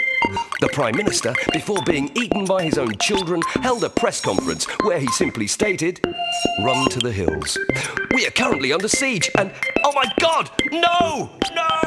[0.62, 5.00] The Prime Minister, before being eaten by his own children, held a press conference where
[5.00, 6.00] he simply stated,
[6.64, 7.58] Run to the hills.
[8.12, 9.52] We are currently under siege, and
[9.84, 11.32] oh my god, no!
[11.56, 11.78] No!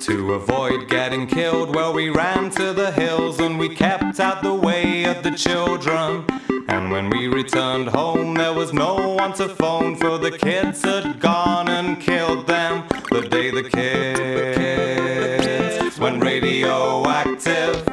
[0.00, 4.52] To avoid getting killed, well, we ran to the hills and we kept out the
[4.52, 6.26] way of the children.
[6.68, 11.20] And when we returned home, there was no one to phone, for the kids had
[11.20, 12.86] gone and killed them.
[13.10, 13.78] The day the kids
[15.98, 17.84] went radioactive.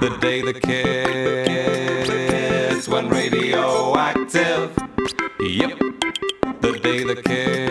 [0.00, 2.08] The day the kids
[2.88, 4.72] went radioactive.
[5.40, 5.78] Yep.
[6.60, 7.61] The day the kids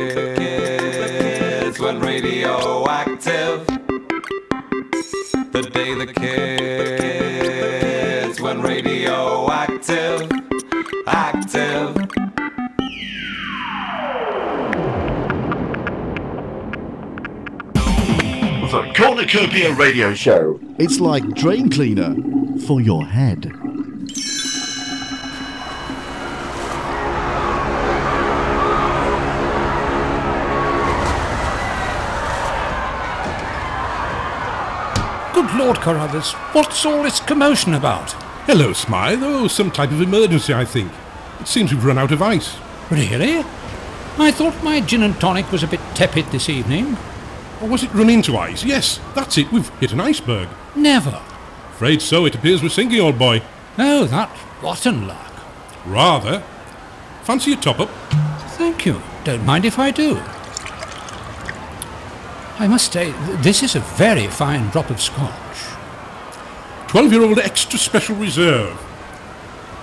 [5.12, 6.08] The day the
[8.24, 10.32] kids went radioactive.
[11.06, 11.96] Active.
[18.72, 20.58] The Cornucopia Radio Show.
[20.80, 22.16] It's like drain cleaner
[22.66, 23.52] for your head.
[35.62, 38.14] Lord, Carruthers, what's all this commotion about?
[38.48, 39.20] Hello, Smythe.
[39.22, 40.92] Oh, some type of emergency, I think.
[41.40, 42.58] It seems we've run out of ice.
[42.90, 43.44] Really?
[44.18, 46.98] I thought my gin and tonic was a bit tepid this evening.
[47.62, 48.64] Or was it run into ice?
[48.64, 49.52] Yes, that's it.
[49.52, 50.50] We've hit an iceberg.
[50.76, 51.22] Never.
[51.70, 52.26] Afraid so.
[52.26, 53.44] It appears we're sinking, old boy.
[53.78, 55.32] Oh, that's rotten luck.
[55.86, 56.40] Rather.
[57.22, 57.92] Fancy a top-up?
[58.58, 59.00] Thank you.
[59.24, 60.16] Don't mind if I do.
[62.62, 65.58] I must say, this is a very fine drop of scotch.
[66.90, 68.80] 12-year-old extra special reserve.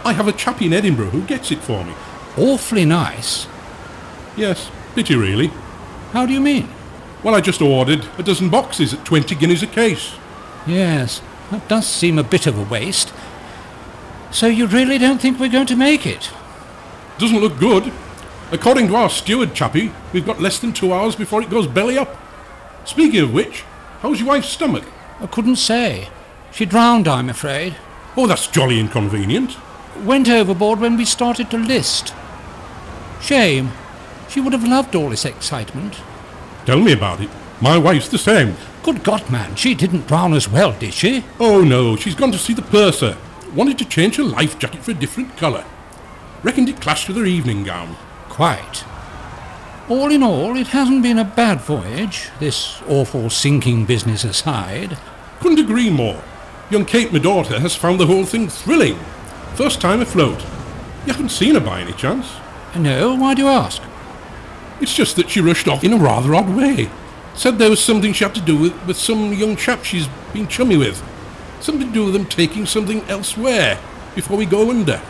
[0.04, 1.92] I have a chap in Edinburgh who gets it for me.
[2.36, 3.48] Awfully nice.
[4.36, 5.48] Yes, pity really.
[6.12, 6.68] How do you mean?
[7.24, 10.14] Well, I just ordered a dozen boxes at 20 guineas a case.
[10.64, 11.20] Yes,
[11.50, 13.12] that does seem a bit of a waste.
[14.30, 16.30] So you really don't think we're going to make it?
[17.18, 17.92] Doesn't look good.
[18.52, 21.98] According to our steward chappie, we've got less than two hours before it goes belly
[21.98, 22.16] up.
[22.88, 23.64] Speaking of which,
[24.00, 24.84] how's your wife's stomach?
[25.20, 26.08] I couldn't say.
[26.50, 27.76] She drowned, I'm afraid.
[28.16, 29.58] Oh, that's jolly inconvenient.
[30.04, 32.14] Went overboard when we started to list.
[33.20, 33.72] Shame.
[34.30, 35.96] She would have loved all this excitement.
[36.64, 37.28] Tell me about it.
[37.60, 38.56] My wife's the same.
[38.82, 41.26] Good God, man, she didn't drown as well, did she?
[41.38, 43.18] Oh no, she's gone to see the purser.
[43.54, 45.66] Wanted to change her life jacket for a different colour.
[46.42, 47.96] Reckoned it clashed with her evening gown.
[48.30, 48.84] Quite.
[49.88, 54.98] All in all, it hasn't been a bad voyage, this awful sinking business aside.
[55.40, 56.22] Couldn't agree more.
[56.68, 58.98] Young Kate, my daughter, has found the whole thing thrilling.
[59.54, 60.42] First time afloat.
[61.06, 62.26] You haven't seen her by any chance?
[62.76, 63.80] No, why do you ask?
[64.78, 66.90] It's just that she rushed off in a rather odd way.
[67.34, 70.48] Said there was something she had to do with, with some young chap she's been
[70.48, 71.02] chummy with.
[71.60, 73.78] Something to do with them taking something elsewhere
[74.14, 75.00] before we go under.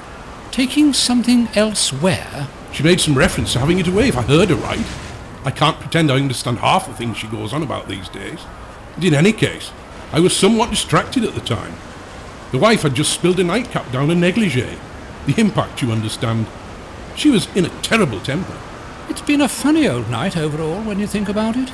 [0.52, 2.46] Taking something elsewhere?
[2.72, 4.86] She made some reference to having it away, if I heard her right.
[5.44, 8.40] I can't pretend I understand half the things she goes on about these days.
[8.96, 9.72] And in any case,
[10.12, 11.74] I was somewhat distracted at the time.
[12.50, 14.78] The wife had just spilled a nightcap down a negligee.
[15.26, 16.46] The impact, you understand.
[17.16, 18.56] She was in a terrible temper.
[19.08, 21.70] It's been a funny old night overall when you think about it.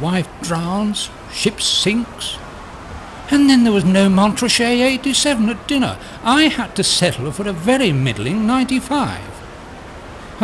[0.00, 2.36] Wife drowns, ship sinks.
[3.30, 5.98] And then there was no Montrachet 87 at dinner.
[6.22, 9.33] I had to settle for a very middling 95.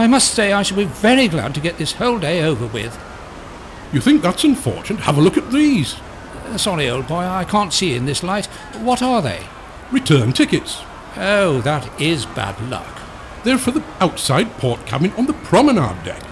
[0.01, 2.99] I must say I shall be very glad to get this whole day over with.
[3.93, 5.03] You think that's unfortunate?
[5.03, 6.01] Have a look at these.
[6.47, 8.47] Uh, sorry, old boy, I can't see in this light.
[8.79, 9.45] What are they?
[9.93, 10.81] Return tickets.
[11.19, 12.99] Oh, that is bad luck.
[13.45, 16.23] They're for the outside port cabin on the promenade deck.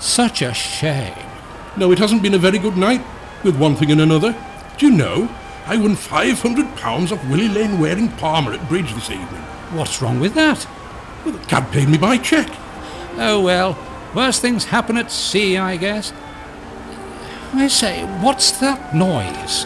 [0.00, 1.26] Such a shame.
[1.76, 3.04] No, it hasn't been a very good night,
[3.44, 4.34] with one thing and another.
[4.78, 5.28] Do you know,
[5.66, 9.42] I won £500 off Willie Lane wearing Palmer at bridge this evening.
[9.72, 10.66] What's wrong with that?
[11.26, 12.50] Well, the cab paid me by cheque.
[13.18, 13.76] Oh well,
[14.14, 16.12] worse things happen at sea, I guess.
[17.52, 19.64] I say, what's that noise?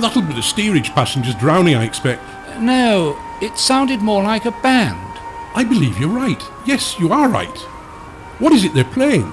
[0.00, 2.22] That'll be the steerage passengers drowning, I expect.
[2.60, 5.00] No, it sounded more like a band.
[5.54, 6.42] I believe you're right.
[6.66, 7.56] Yes, you are right.
[8.38, 9.32] What is it they're playing?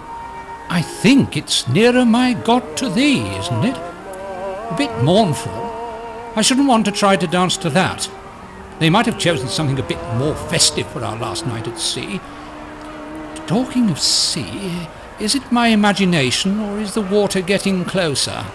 [0.70, 3.76] I think it's Nearer My God to Thee, isn't it?
[3.76, 5.52] A bit mournful.
[6.36, 8.10] I shouldn't want to try to dance to that.
[8.80, 12.22] They might have chosen something a bit more festive for our last night at sea.
[13.52, 14.88] Talking of sea,
[15.20, 18.46] is it my imagination or is the water getting closer?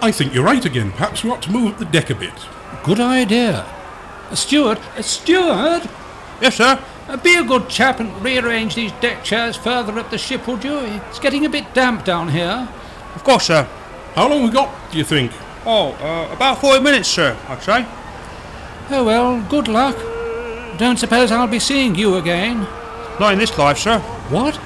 [0.00, 0.90] I think you're right again.
[0.90, 2.34] Perhaps we ought to move up the deck a bit.
[2.82, 3.64] Good idea.
[4.28, 5.88] A steward, a steward!
[6.40, 6.82] Yes, sir.
[7.06, 10.64] Uh, be a good chap and rearrange these deck chairs further up the ship, would
[10.64, 10.78] you?
[11.08, 12.68] It's getting a bit damp down here.
[13.14, 13.68] Of course, sir.
[14.16, 15.30] How long we got, do you think?
[15.64, 17.86] Oh, uh, about 40 minutes, sir, I'd say.
[18.90, 19.96] Oh well, good luck.
[20.76, 22.66] Don't suppose I'll be seeing you again.
[23.22, 24.00] Not in this life, sir.
[24.30, 24.58] What?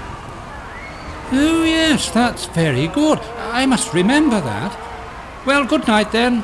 [1.31, 3.19] Oh yes, that's very good.
[3.53, 5.45] I must remember that.
[5.45, 6.43] Well, good night then.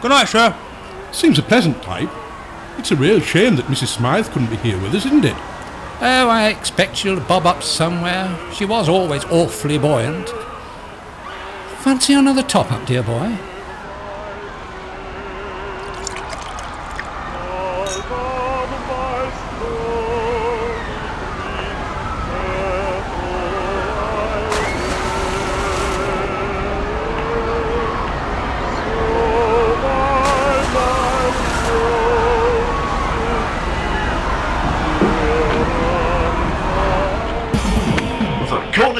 [0.00, 0.56] Good night, sir.
[1.10, 2.08] Seems a pleasant type.
[2.78, 3.88] It's a real shame that Mrs.
[3.88, 5.34] Smythe couldn't be here with us, isn't it?
[6.00, 8.38] Oh, I expect she'll bob up somewhere.
[8.52, 10.28] She was always awfully buoyant.
[11.78, 13.36] Fancy another top-up, dear boy?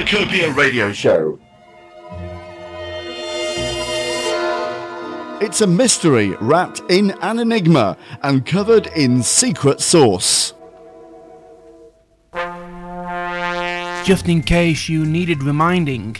[0.01, 1.39] Cornucopia Radio Show.
[5.43, 10.55] It's a mystery wrapped in an enigma and covered in secret sauce.
[14.07, 16.17] Just in case you needed reminding,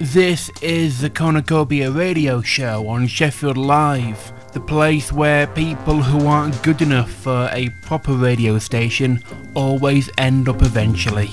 [0.00, 6.60] this is the Cornucopia Radio Show on Sheffield Live, the place where people who aren't
[6.64, 9.22] good enough for a proper radio station
[9.54, 11.30] always end up eventually.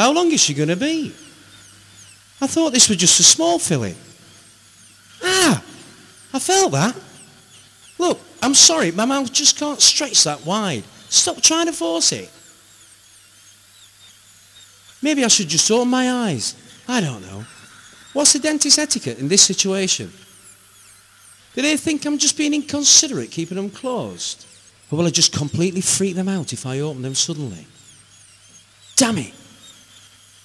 [0.00, 1.12] How long is she going to be?
[2.40, 3.94] I thought this was just a small filling.
[5.22, 5.62] Ah,
[6.32, 6.96] I felt that.
[7.98, 10.84] Look, I'm sorry, my mouth just can't stretch that wide.
[11.10, 12.30] Stop trying to force it.
[15.02, 16.54] Maybe I should just open my eyes.
[16.88, 17.44] I don't know.
[18.14, 20.10] What's the dentist etiquette in this situation?
[21.54, 24.46] Do they think I'm just being inconsiderate keeping them closed?
[24.90, 27.66] Or will I just completely freak them out if I open them suddenly?
[28.96, 29.34] Damn it!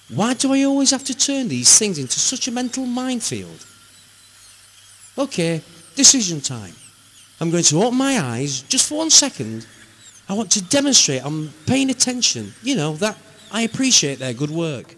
[0.10, 3.66] Why do I always have to turn these things into such a mental minefield?
[5.18, 5.62] Okay,
[5.96, 6.74] decision time.
[7.42, 9.66] I'm going to open my eyes just for one second.
[10.30, 12.54] I want to demonstrate I'm paying attention.
[12.62, 13.18] You know, that
[13.52, 14.96] I appreciate their good work.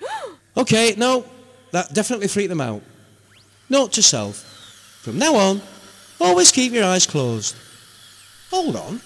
[0.56, 1.24] Okay, no,
[1.70, 2.82] that definitely freaked them out.
[3.70, 4.36] Note to self.
[5.00, 5.62] From now on,
[6.20, 7.54] always keep your eyes closed.
[8.50, 9.00] Hold on.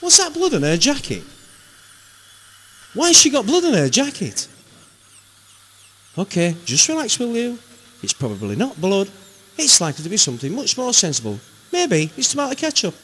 [0.00, 1.22] What's that blood on her jacket?
[2.94, 4.48] Why has she got blood on her jacket?
[6.18, 7.58] Okay, just relax, will you?
[8.02, 9.10] It's probably not blood.
[9.58, 11.38] It's likely to be something much more sensible.
[11.72, 12.94] Maybe it's tomato ketchup.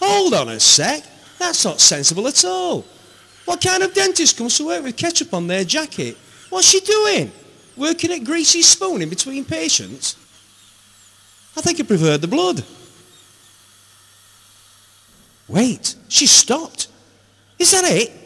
[0.00, 1.04] Hold on a sec.
[1.38, 2.84] That's not sensible at all.
[3.44, 6.16] What kind of dentist comes to work with ketchup on their jacket?
[6.50, 7.32] What's she doing?
[7.76, 10.16] Working at Greasy Spoon in between patients?
[11.56, 12.64] I think I preferred the blood.
[15.48, 16.88] Wait, she stopped.
[17.58, 18.19] Is that it?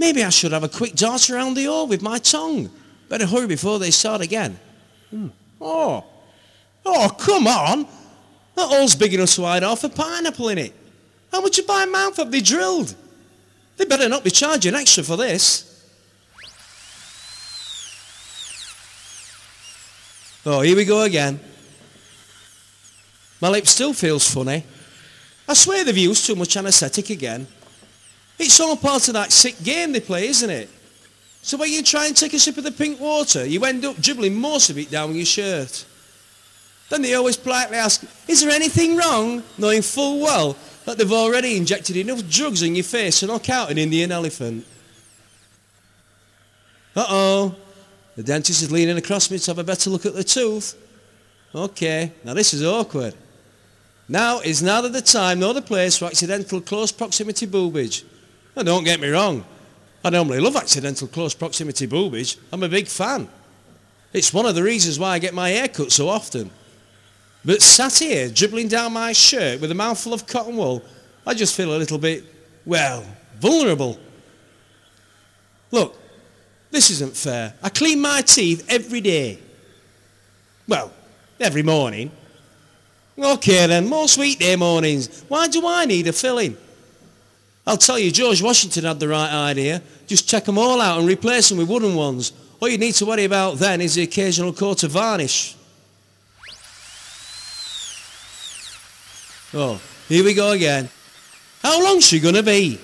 [0.00, 2.70] Maybe I should have a quick dart around the hall with my tongue.
[3.10, 4.58] Better hurry before they start again.
[5.10, 5.28] Hmm.
[5.60, 6.06] Oh.
[6.86, 7.86] Oh, come on.
[8.54, 10.72] That hole's big enough to hide half a pineapple in it.
[11.30, 12.94] How much you buy a mouth have they drilled?
[13.76, 15.66] They better not be charging extra for this.
[20.46, 21.38] Oh, here we go again.
[23.42, 24.64] My lip still feels funny.
[25.46, 27.46] I swear they've used too much anaesthetic again.
[28.42, 30.70] It's all part of that sick game they play, isn't it?
[31.42, 33.96] So when you try and take a sip of the pink water, you end up
[33.96, 35.84] dribbling most of it down your shirt.
[36.88, 39.42] Then they always politely ask, is there anything wrong?
[39.58, 43.70] Knowing full well that they've already injected enough drugs in your face to knock out
[43.70, 44.66] an Indian elephant.
[46.96, 47.54] Uh-oh.
[48.16, 50.74] The dentist is leaning across me to have a better look at the tooth.
[51.54, 53.14] Okay, now this is awkward.
[54.08, 58.04] Now is neither the time nor the place for accidental close proximity boobage.
[58.56, 59.44] Now don't get me wrong.
[60.04, 62.38] I normally love accidental close proximity boobage.
[62.52, 63.28] I'm a big fan.
[64.12, 66.50] It's one of the reasons why I get my hair cut so often.
[67.44, 70.82] But sat here, dribbling down my shirt with a mouthful of cotton wool,
[71.26, 72.24] I just feel a little bit,
[72.66, 73.04] well,
[73.38, 73.98] vulnerable.
[75.70, 75.96] Look,
[76.70, 77.54] this isn't fair.
[77.62, 79.38] I clean my teeth every day.
[80.66, 80.92] Well,
[81.38, 82.10] every morning.
[83.18, 85.24] Okay then, most weekday mornings.
[85.28, 86.56] Why do I need a filling?
[87.70, 89.80] I'll tell you, George Washington had the right idea.
[90.08, 92.32] Just check them all out and replace them with wooden ones.
[92.58, 95.54] All you need to worry about then is the occasional coat of varnish.
[99.54, 100.88] Oh, here we go again.
[101.62, 102.80] How long's she gonna be?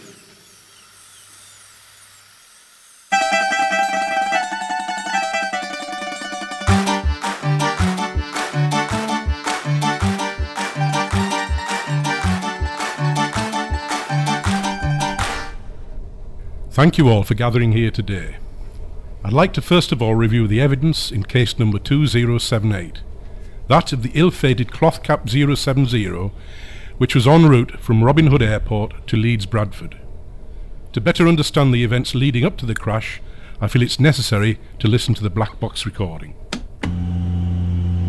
[16.76, 18.36] Thank you all for gathering here today.
[19.24, 23.00] I'd like to first of all review the evidence in case number 2078,
[23.66, 26.30] that of the ill-fated cloth cap 070,
[26.98, 29.96] which was en route from Robin Hood Airport to Leeds Bradford.
[30.92, 33.22] To better understand the events leading up to the crash,
[33.58, 36.32] I feel it's necessary to listen to the black box recording.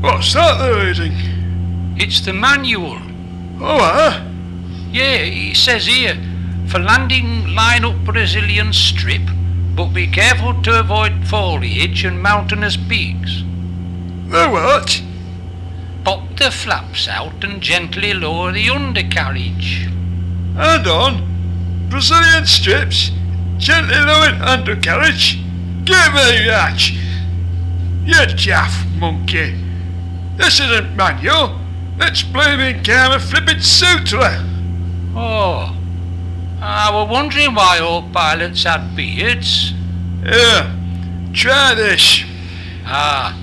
[0.01, 1.13] What's that they're reading?
[1.95, 2.97] It's the manual.
[3.61, 4.29] Oh, uh?
[4.91, 6.17] Yeah, it says here,
[6.67, 9.21] for landing line up Brazilian strip,
[9.75, 13.43] but be careful to avoid foliage and mountainous peaks.
[14.29, 15.01] The what?
[16.03, 19.87] Pop the flaps out and gently lower the undercarriage.
[20.55, 21.87] Hand on.
[21.89, 23.11] Brazilian strips.
[23.57, 25.37] Gently lowered undercarriage.
[25.85, 26.91] Give me that.
[28.03, 29.55] You daft monkey.
[30.35, 31.59] This isn't manual.
[31.99, 34.43] It's blaming Kama flipping sutra.
[35.15, 35.76] Oh,
[36.59, 39.73] I was wondering why all pilots had beards.
[40.23, 40.75] Here,
[41.33, 42.23] try this.
[42.83, 43.37] Ah,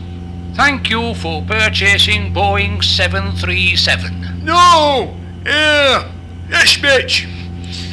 [0.55, 4.45] thank you for purchasing Boeing 737.
[4.45, 5.15] No!
[5.45, 6.11] Here!
[6.49, 7.27] This bitch!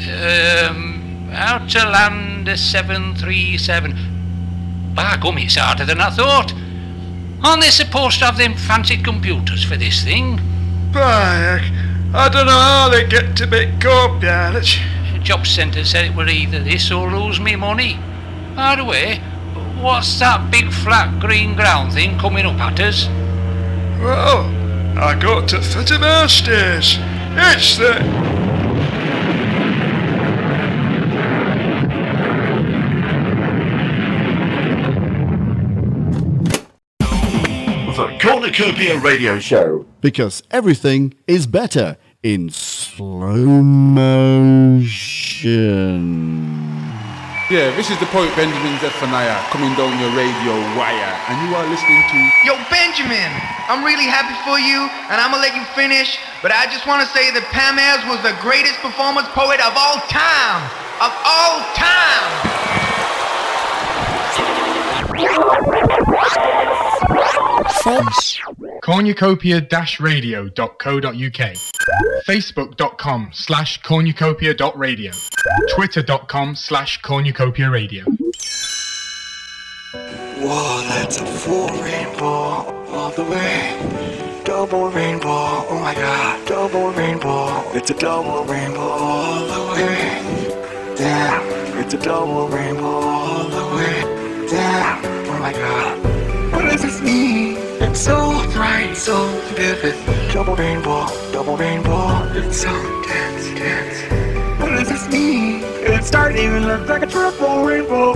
[0.09, 4.93] Um, how to land a 737.
[4.95, 6.51] By gum, it's harder than I thought.
[7.43, 10.39] Aren't they supposed to have them fancy computers for this thing?
[10.91, 11.63] By heck,
[12.13, 14.77] I don't know how they get to be co-pilots.
[15.23, 17.99] Job centre said it were either this or lose me money.
[18.55, 19.19] By the way,
[19.79, 23.07] what's that big flat green ground thing coming up at us?
[24.01, 24.45] Well,
[24.97, 26.97] I got to foot of our stairs.
[27.33, 27.93] It's the...
[37.95, 39.85] The Cornucopia Radio Show.
[40.01, 42.49] Because everything is better in
[42.97, 44.83] slow motion.
[47.47, 51.63] Yeah, this is the poet Benjamin Zephaniah coming down your radio wire, and you are
[51.71, 52.19] listening to.
[52.43, 53.31] Yo, Benjamin,
[53.71, 57.07] I'm really happy for you, and I'm gonna let you finish, but I just wanna
[57.07, 60.59] say that Pam Ayres was the greatest performance poet of all time!
[60.99, 62.51] Of all time!
[68.81, 71.57] cornucopia-radio.co.uk
[72.27, 75.11] facebook.com slash cornucopia.radio
[75.75, 78.05] twitter.com slash cornucopia radio
[79.93, 84.41] Whoa, that's a full rainbow all the way.
[84.43, 87.61] Double rainbow, oh my god, double rainbow.
[87.75, 90.95] It's a double rainbow all the way.
[90.95, 94.01] Damn, it's a double rainbow all the way.
[94.49, 96.20] Damn, oh my god.
[97.91, 98.45] What does this mean?
[98.45, 100.31] It's so bright, so vivid.
[100.31, 102.23] Double rainbow, double rainbow.
[102.31, 102.71] It's so
[103.03, 104.61] dense, dense.
[104.61, 105.59] What does this mean?
[105.59, 105.67] me.
[105.67, 108.13] It started even look like a triple rainbow.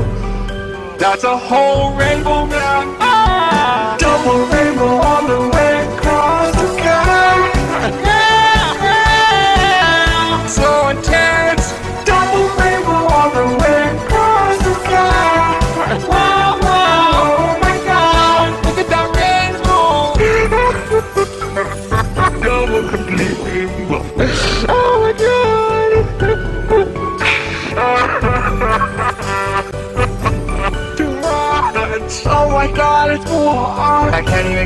[0.97, 2.95] That's a whole rainbow now.
[2.99, 3.97] Ah!
[3.99, 5.44] Double rainbow on the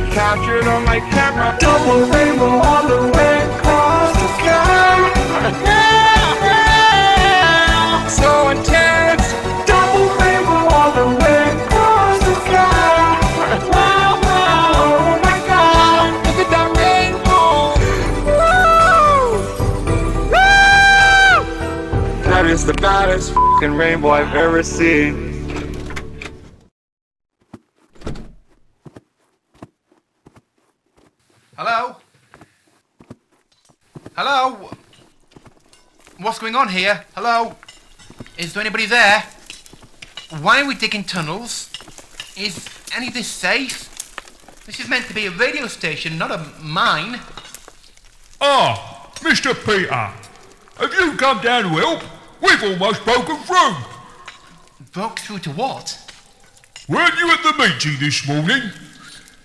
[0.10, 1.56] I can't even capture it on my camera.
[1.60, 5.70] Double rainbow all the way across the sky.
[8.10, 9.34] So intense.
[9.68, 13.18] Double rainbow all the way across the sky.
[13.70, 14.72] Wow, wow.
[14.76, 16.10] Oh my god.
[16.26, 17.54] Look at that rainbow.
[18.26, 18.34] Woo!
[20.32, 21.38] Woo!
[22.32, 25.30] That is the baddest fucking rainbow I've ever seen.
[31.62, 31.98] Hello?
[34.16, 34.70] Hello?
[36.20, 37.04] What's going on here?
[37.14, 37.58] Hello?
[38.38, 39.24] Is there anybody there?
[40.40, 41.70] Why are we digging tunnels?
[42.38, 43.90] Is any of this safe?
[44.66, 47.20] This is meant to be a radio station, not a mine.
[48.40, 49.54] Ah, Mr.
[49.66, 49.92] Peter.
[49.92, 52.02] Have you come down to help?
[52.42, 53.76] We've almost broken through.
[54.94, 56.00] Broke through to what?
[56.88, 58.72] Weren't you at the meeting this morning?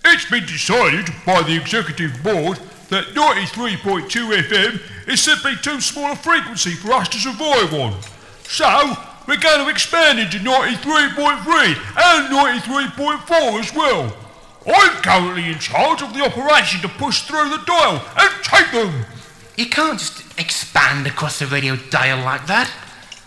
[0.05, 2.61] It's been decided by the executive board
[2.95, 8.01] that 93.2 FM is simply too small a frequency for us to survive on.
[8.45, 8.95] So,
[9.27, 14.17] we're going to expand into 93.3 and 93.4 as well.
[14.67, 19.05] I'm currently in charge of the operation to push through the dial and take them.
[19.57, 22.71] You can't just expand across the radio dial like that.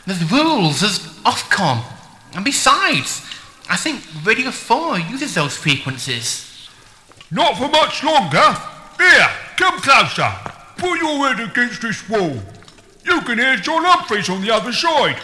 [0.06, 1.84] There's rules, there's Ofcom.
[2.36, 3.22] And besides,
[3.70, 6.70] I think Radio 4 uses those frequencies.
[7.30, 8.56] Not for much longer.
[8.98, 10.32] Here, come closer.
[10.78, 12.38] Put your head against this wall.
[13.04, 15.18] You can hear John Humphrys on the other side.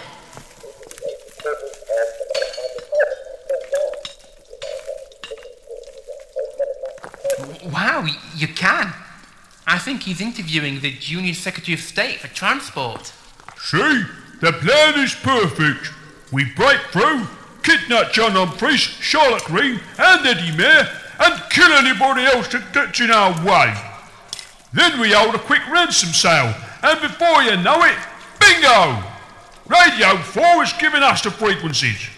[7.72, 8.06] Wow,
[8.36, 8.94] you can.
[9.68, 13.14] I think he's interviewing the Junior Secretary of State for Transport.
[13.58, 14.04] See?
[14.42, 15.92] The plan is perfect.
[16.32, 17.28] We break through,
[17.64, 23.12] kidnap John Humphrys, Charlotte Green, and Eddie Mair, and kill anybody else that gets in
[23.12, 23.93] our way.
[24.74, 27.97] Then we hold a quick ransom sale, and before you know it,
[28.39, 29.03] bingo!
[29.67, 32.09] Radio 4 is giving us the frequencies.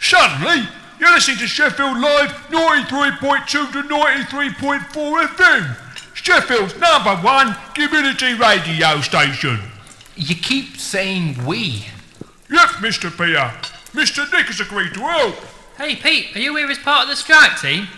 [0.00, 0.68] Suddenly,
[1.00, 5.76] you're listening to Sheffield Live 93.2 to 93.4 FM.
[6.14, 9.60] Sheffield's number one community radio station.
[10.14, 11.86] You keep saying we.
[12.50, 13.10] Yep, Mr.
[13.10, 13.52] Peter.
[13.92, 14.30] Mr.
[14.32, 15.34] Nick has agreed to help.
[15.76, 17.88] Hey Pete, are you here as part of the strike team?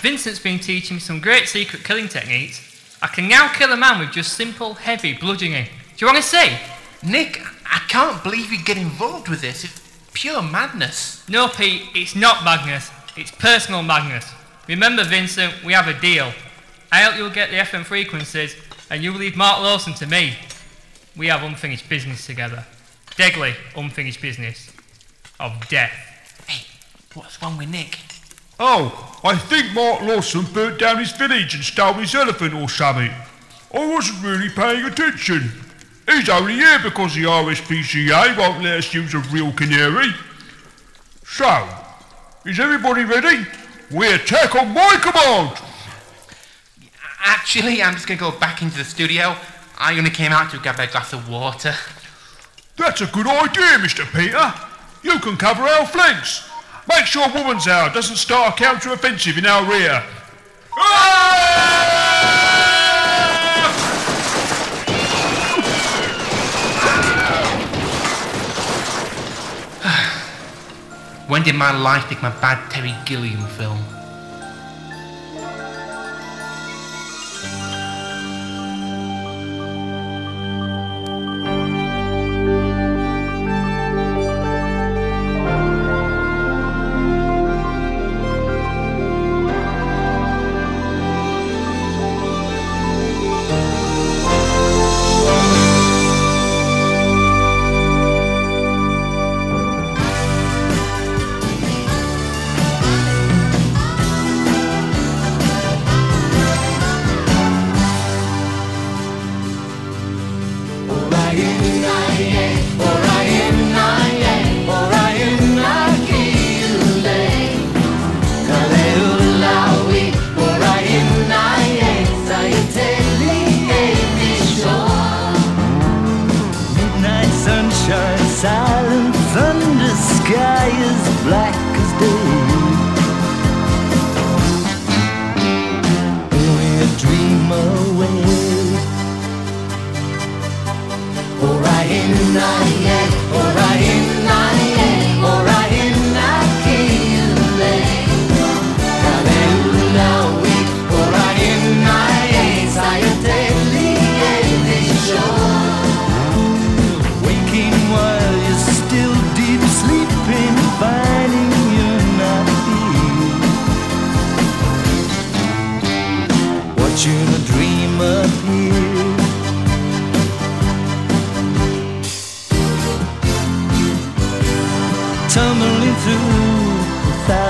[0.00, 2.75] Vincent's been teaching me some great secret killing techniques.
[3.06, 5.66] I can now kill a man with just simple, heavy bludgeoning.
[5.66, 5.70] Do
[6.04, 6.50] you want to see?
[7.04, 9.62] Nick, I can't believe you get involved with this.
[9.62, 9.80] It's
[10.12, 11.24] pure madness.
[11.28, 12.90] No, Pete, it's not madness.
[13.16, 14.28] It's personal madness.
[14.66, 16.32] Remember, Vincent, we have a deal.
[16.90, 18.56] I help you get the FM frequencies,
[18.90, 20.34] and you leave Mark Lawson to me.
[21.16, 22.66] We have unfinished business together.
[23.16, 24.72] Deadly unfinished business.
[25.38, 25.94] Of death.
[27.14, 27.98] What's wrong with Nick?
[28.58, 33.10] Oh, I think Mark Lawson burnt down his village and stole his elephant or something.
[33.74, 35.50] I wasn't really paying attention.
[36.08, 40.08] He's only here because the RSPCA won't let us use a real canary.
[41.24, 41.68] So,
[42.44, 43.44] is everybody ready?
[43.90, 45.58] We attack on my command!
[47.20, 49.36] Actually, I'm just going to go back into the studio.
[49.78, 51.74] I only came out to grab a glass of water.
[52.76, 54.06] That's a good idea, Mr.
[54.14, 54.54] Peter.
[55.02, 56.48] You can cover our flanks.
[56.88, 60.04] Make sure Woman's Hour doesn't start a counter-offensive in our rear.
[71.28, 73.95] When did my life become a bad Terry Gilliam film?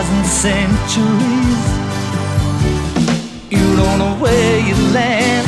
[0.06, 1.62] Thousand centuries.
[3.50, 5.46] You don't know where you land.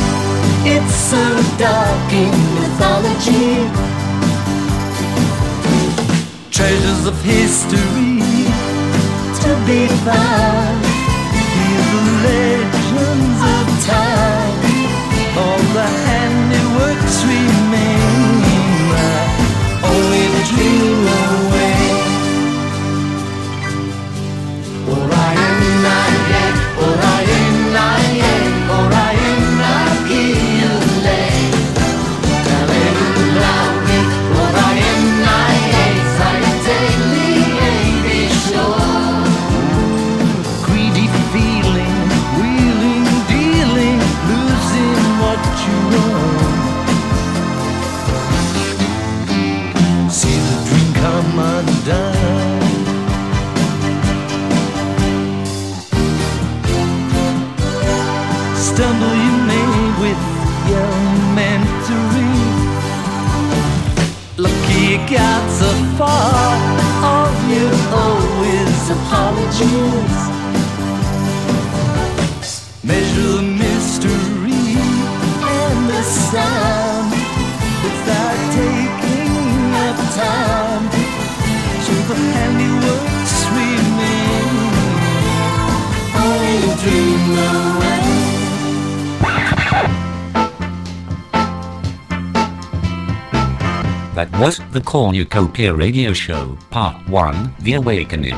[0.66, 1.22] It's so
[1.58, 3.68] dark in mythology
[6.50, 8.18] treasures of history
[9.42, 10.84] to be found.
[11.54, 14.58] Hear the legends of time,
[15.38, 18.08] all the handiworks remain.
[19.84, 20.97] Only the dream
[65.10, 66.52] got so far,
[67.02, 70.16] all you owe is apologies.
[72.84, 74.76] Measure the mystery
[75.56, 77.10] and the sound
[77.84, 80.84] without taking up time
[81.86, 84.48] to the handiworks remain.
[86.20, 87.67] Only dream
[94.18, 98.36] That was the Cornucopia Radio Show, Part 1, The Awakening.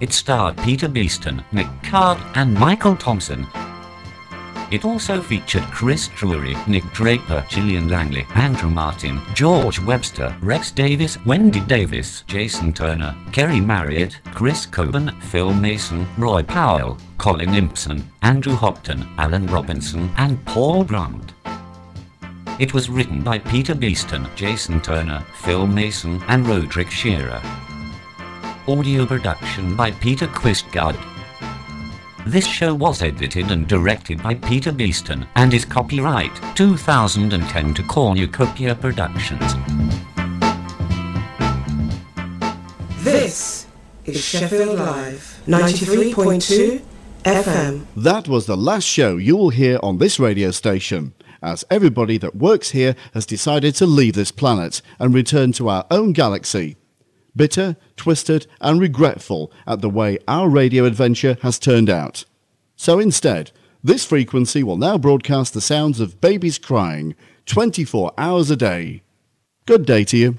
[0.00, 3.46] It starred Peter Beeston, Nick Card, and Michael Thompson.
[4.70, 11.16] It also featured Chris Drury, Nick Draper, Gillian Langley, Andrew Martin, George Webster, Rex Davis,
[11.24, 18.56] Wendy Davis, Jason Turner, Kerry Marriott, Chris Coburn, Phil Mason, Roy Powell, Colin Impson, Andrew
[18.56, 21.32] Hopton, Alan Robinson, and Paul Grant.
[22.60, 27.42] It was written by Peter Beeston, Jason Turner, Phil Mason, and Roderick Shearer.
[28.68, 30.96] Audio production by Peter Quistgaard.
[32.24, 38.76] This show was edited and directed by Peter Beeston and is copyright 2010 to Cornucopia
[38.76, 39.54] Productions.
[43.02, 43.66] This
[44.04, 46.82] is Sheffield Live 93.2
[47.24, 47.86] FM.
[47.96, 52.34] That was the last show you will hear on this radio station, as everybody that
[52.34, 56.76] works here has decided to leave this planet and return to our own galaxy.
[57.36, 62.24] Bitter, twisted, and regretful at the way our radio adventure has turned out.
[62.76, 63.50] So instead,
[63.82, 67.14] this frequency will now broadcast the sounds of babies crying
[67.46, 69.02] 24 hours a day.
[69.66, 70.38] Good day to you.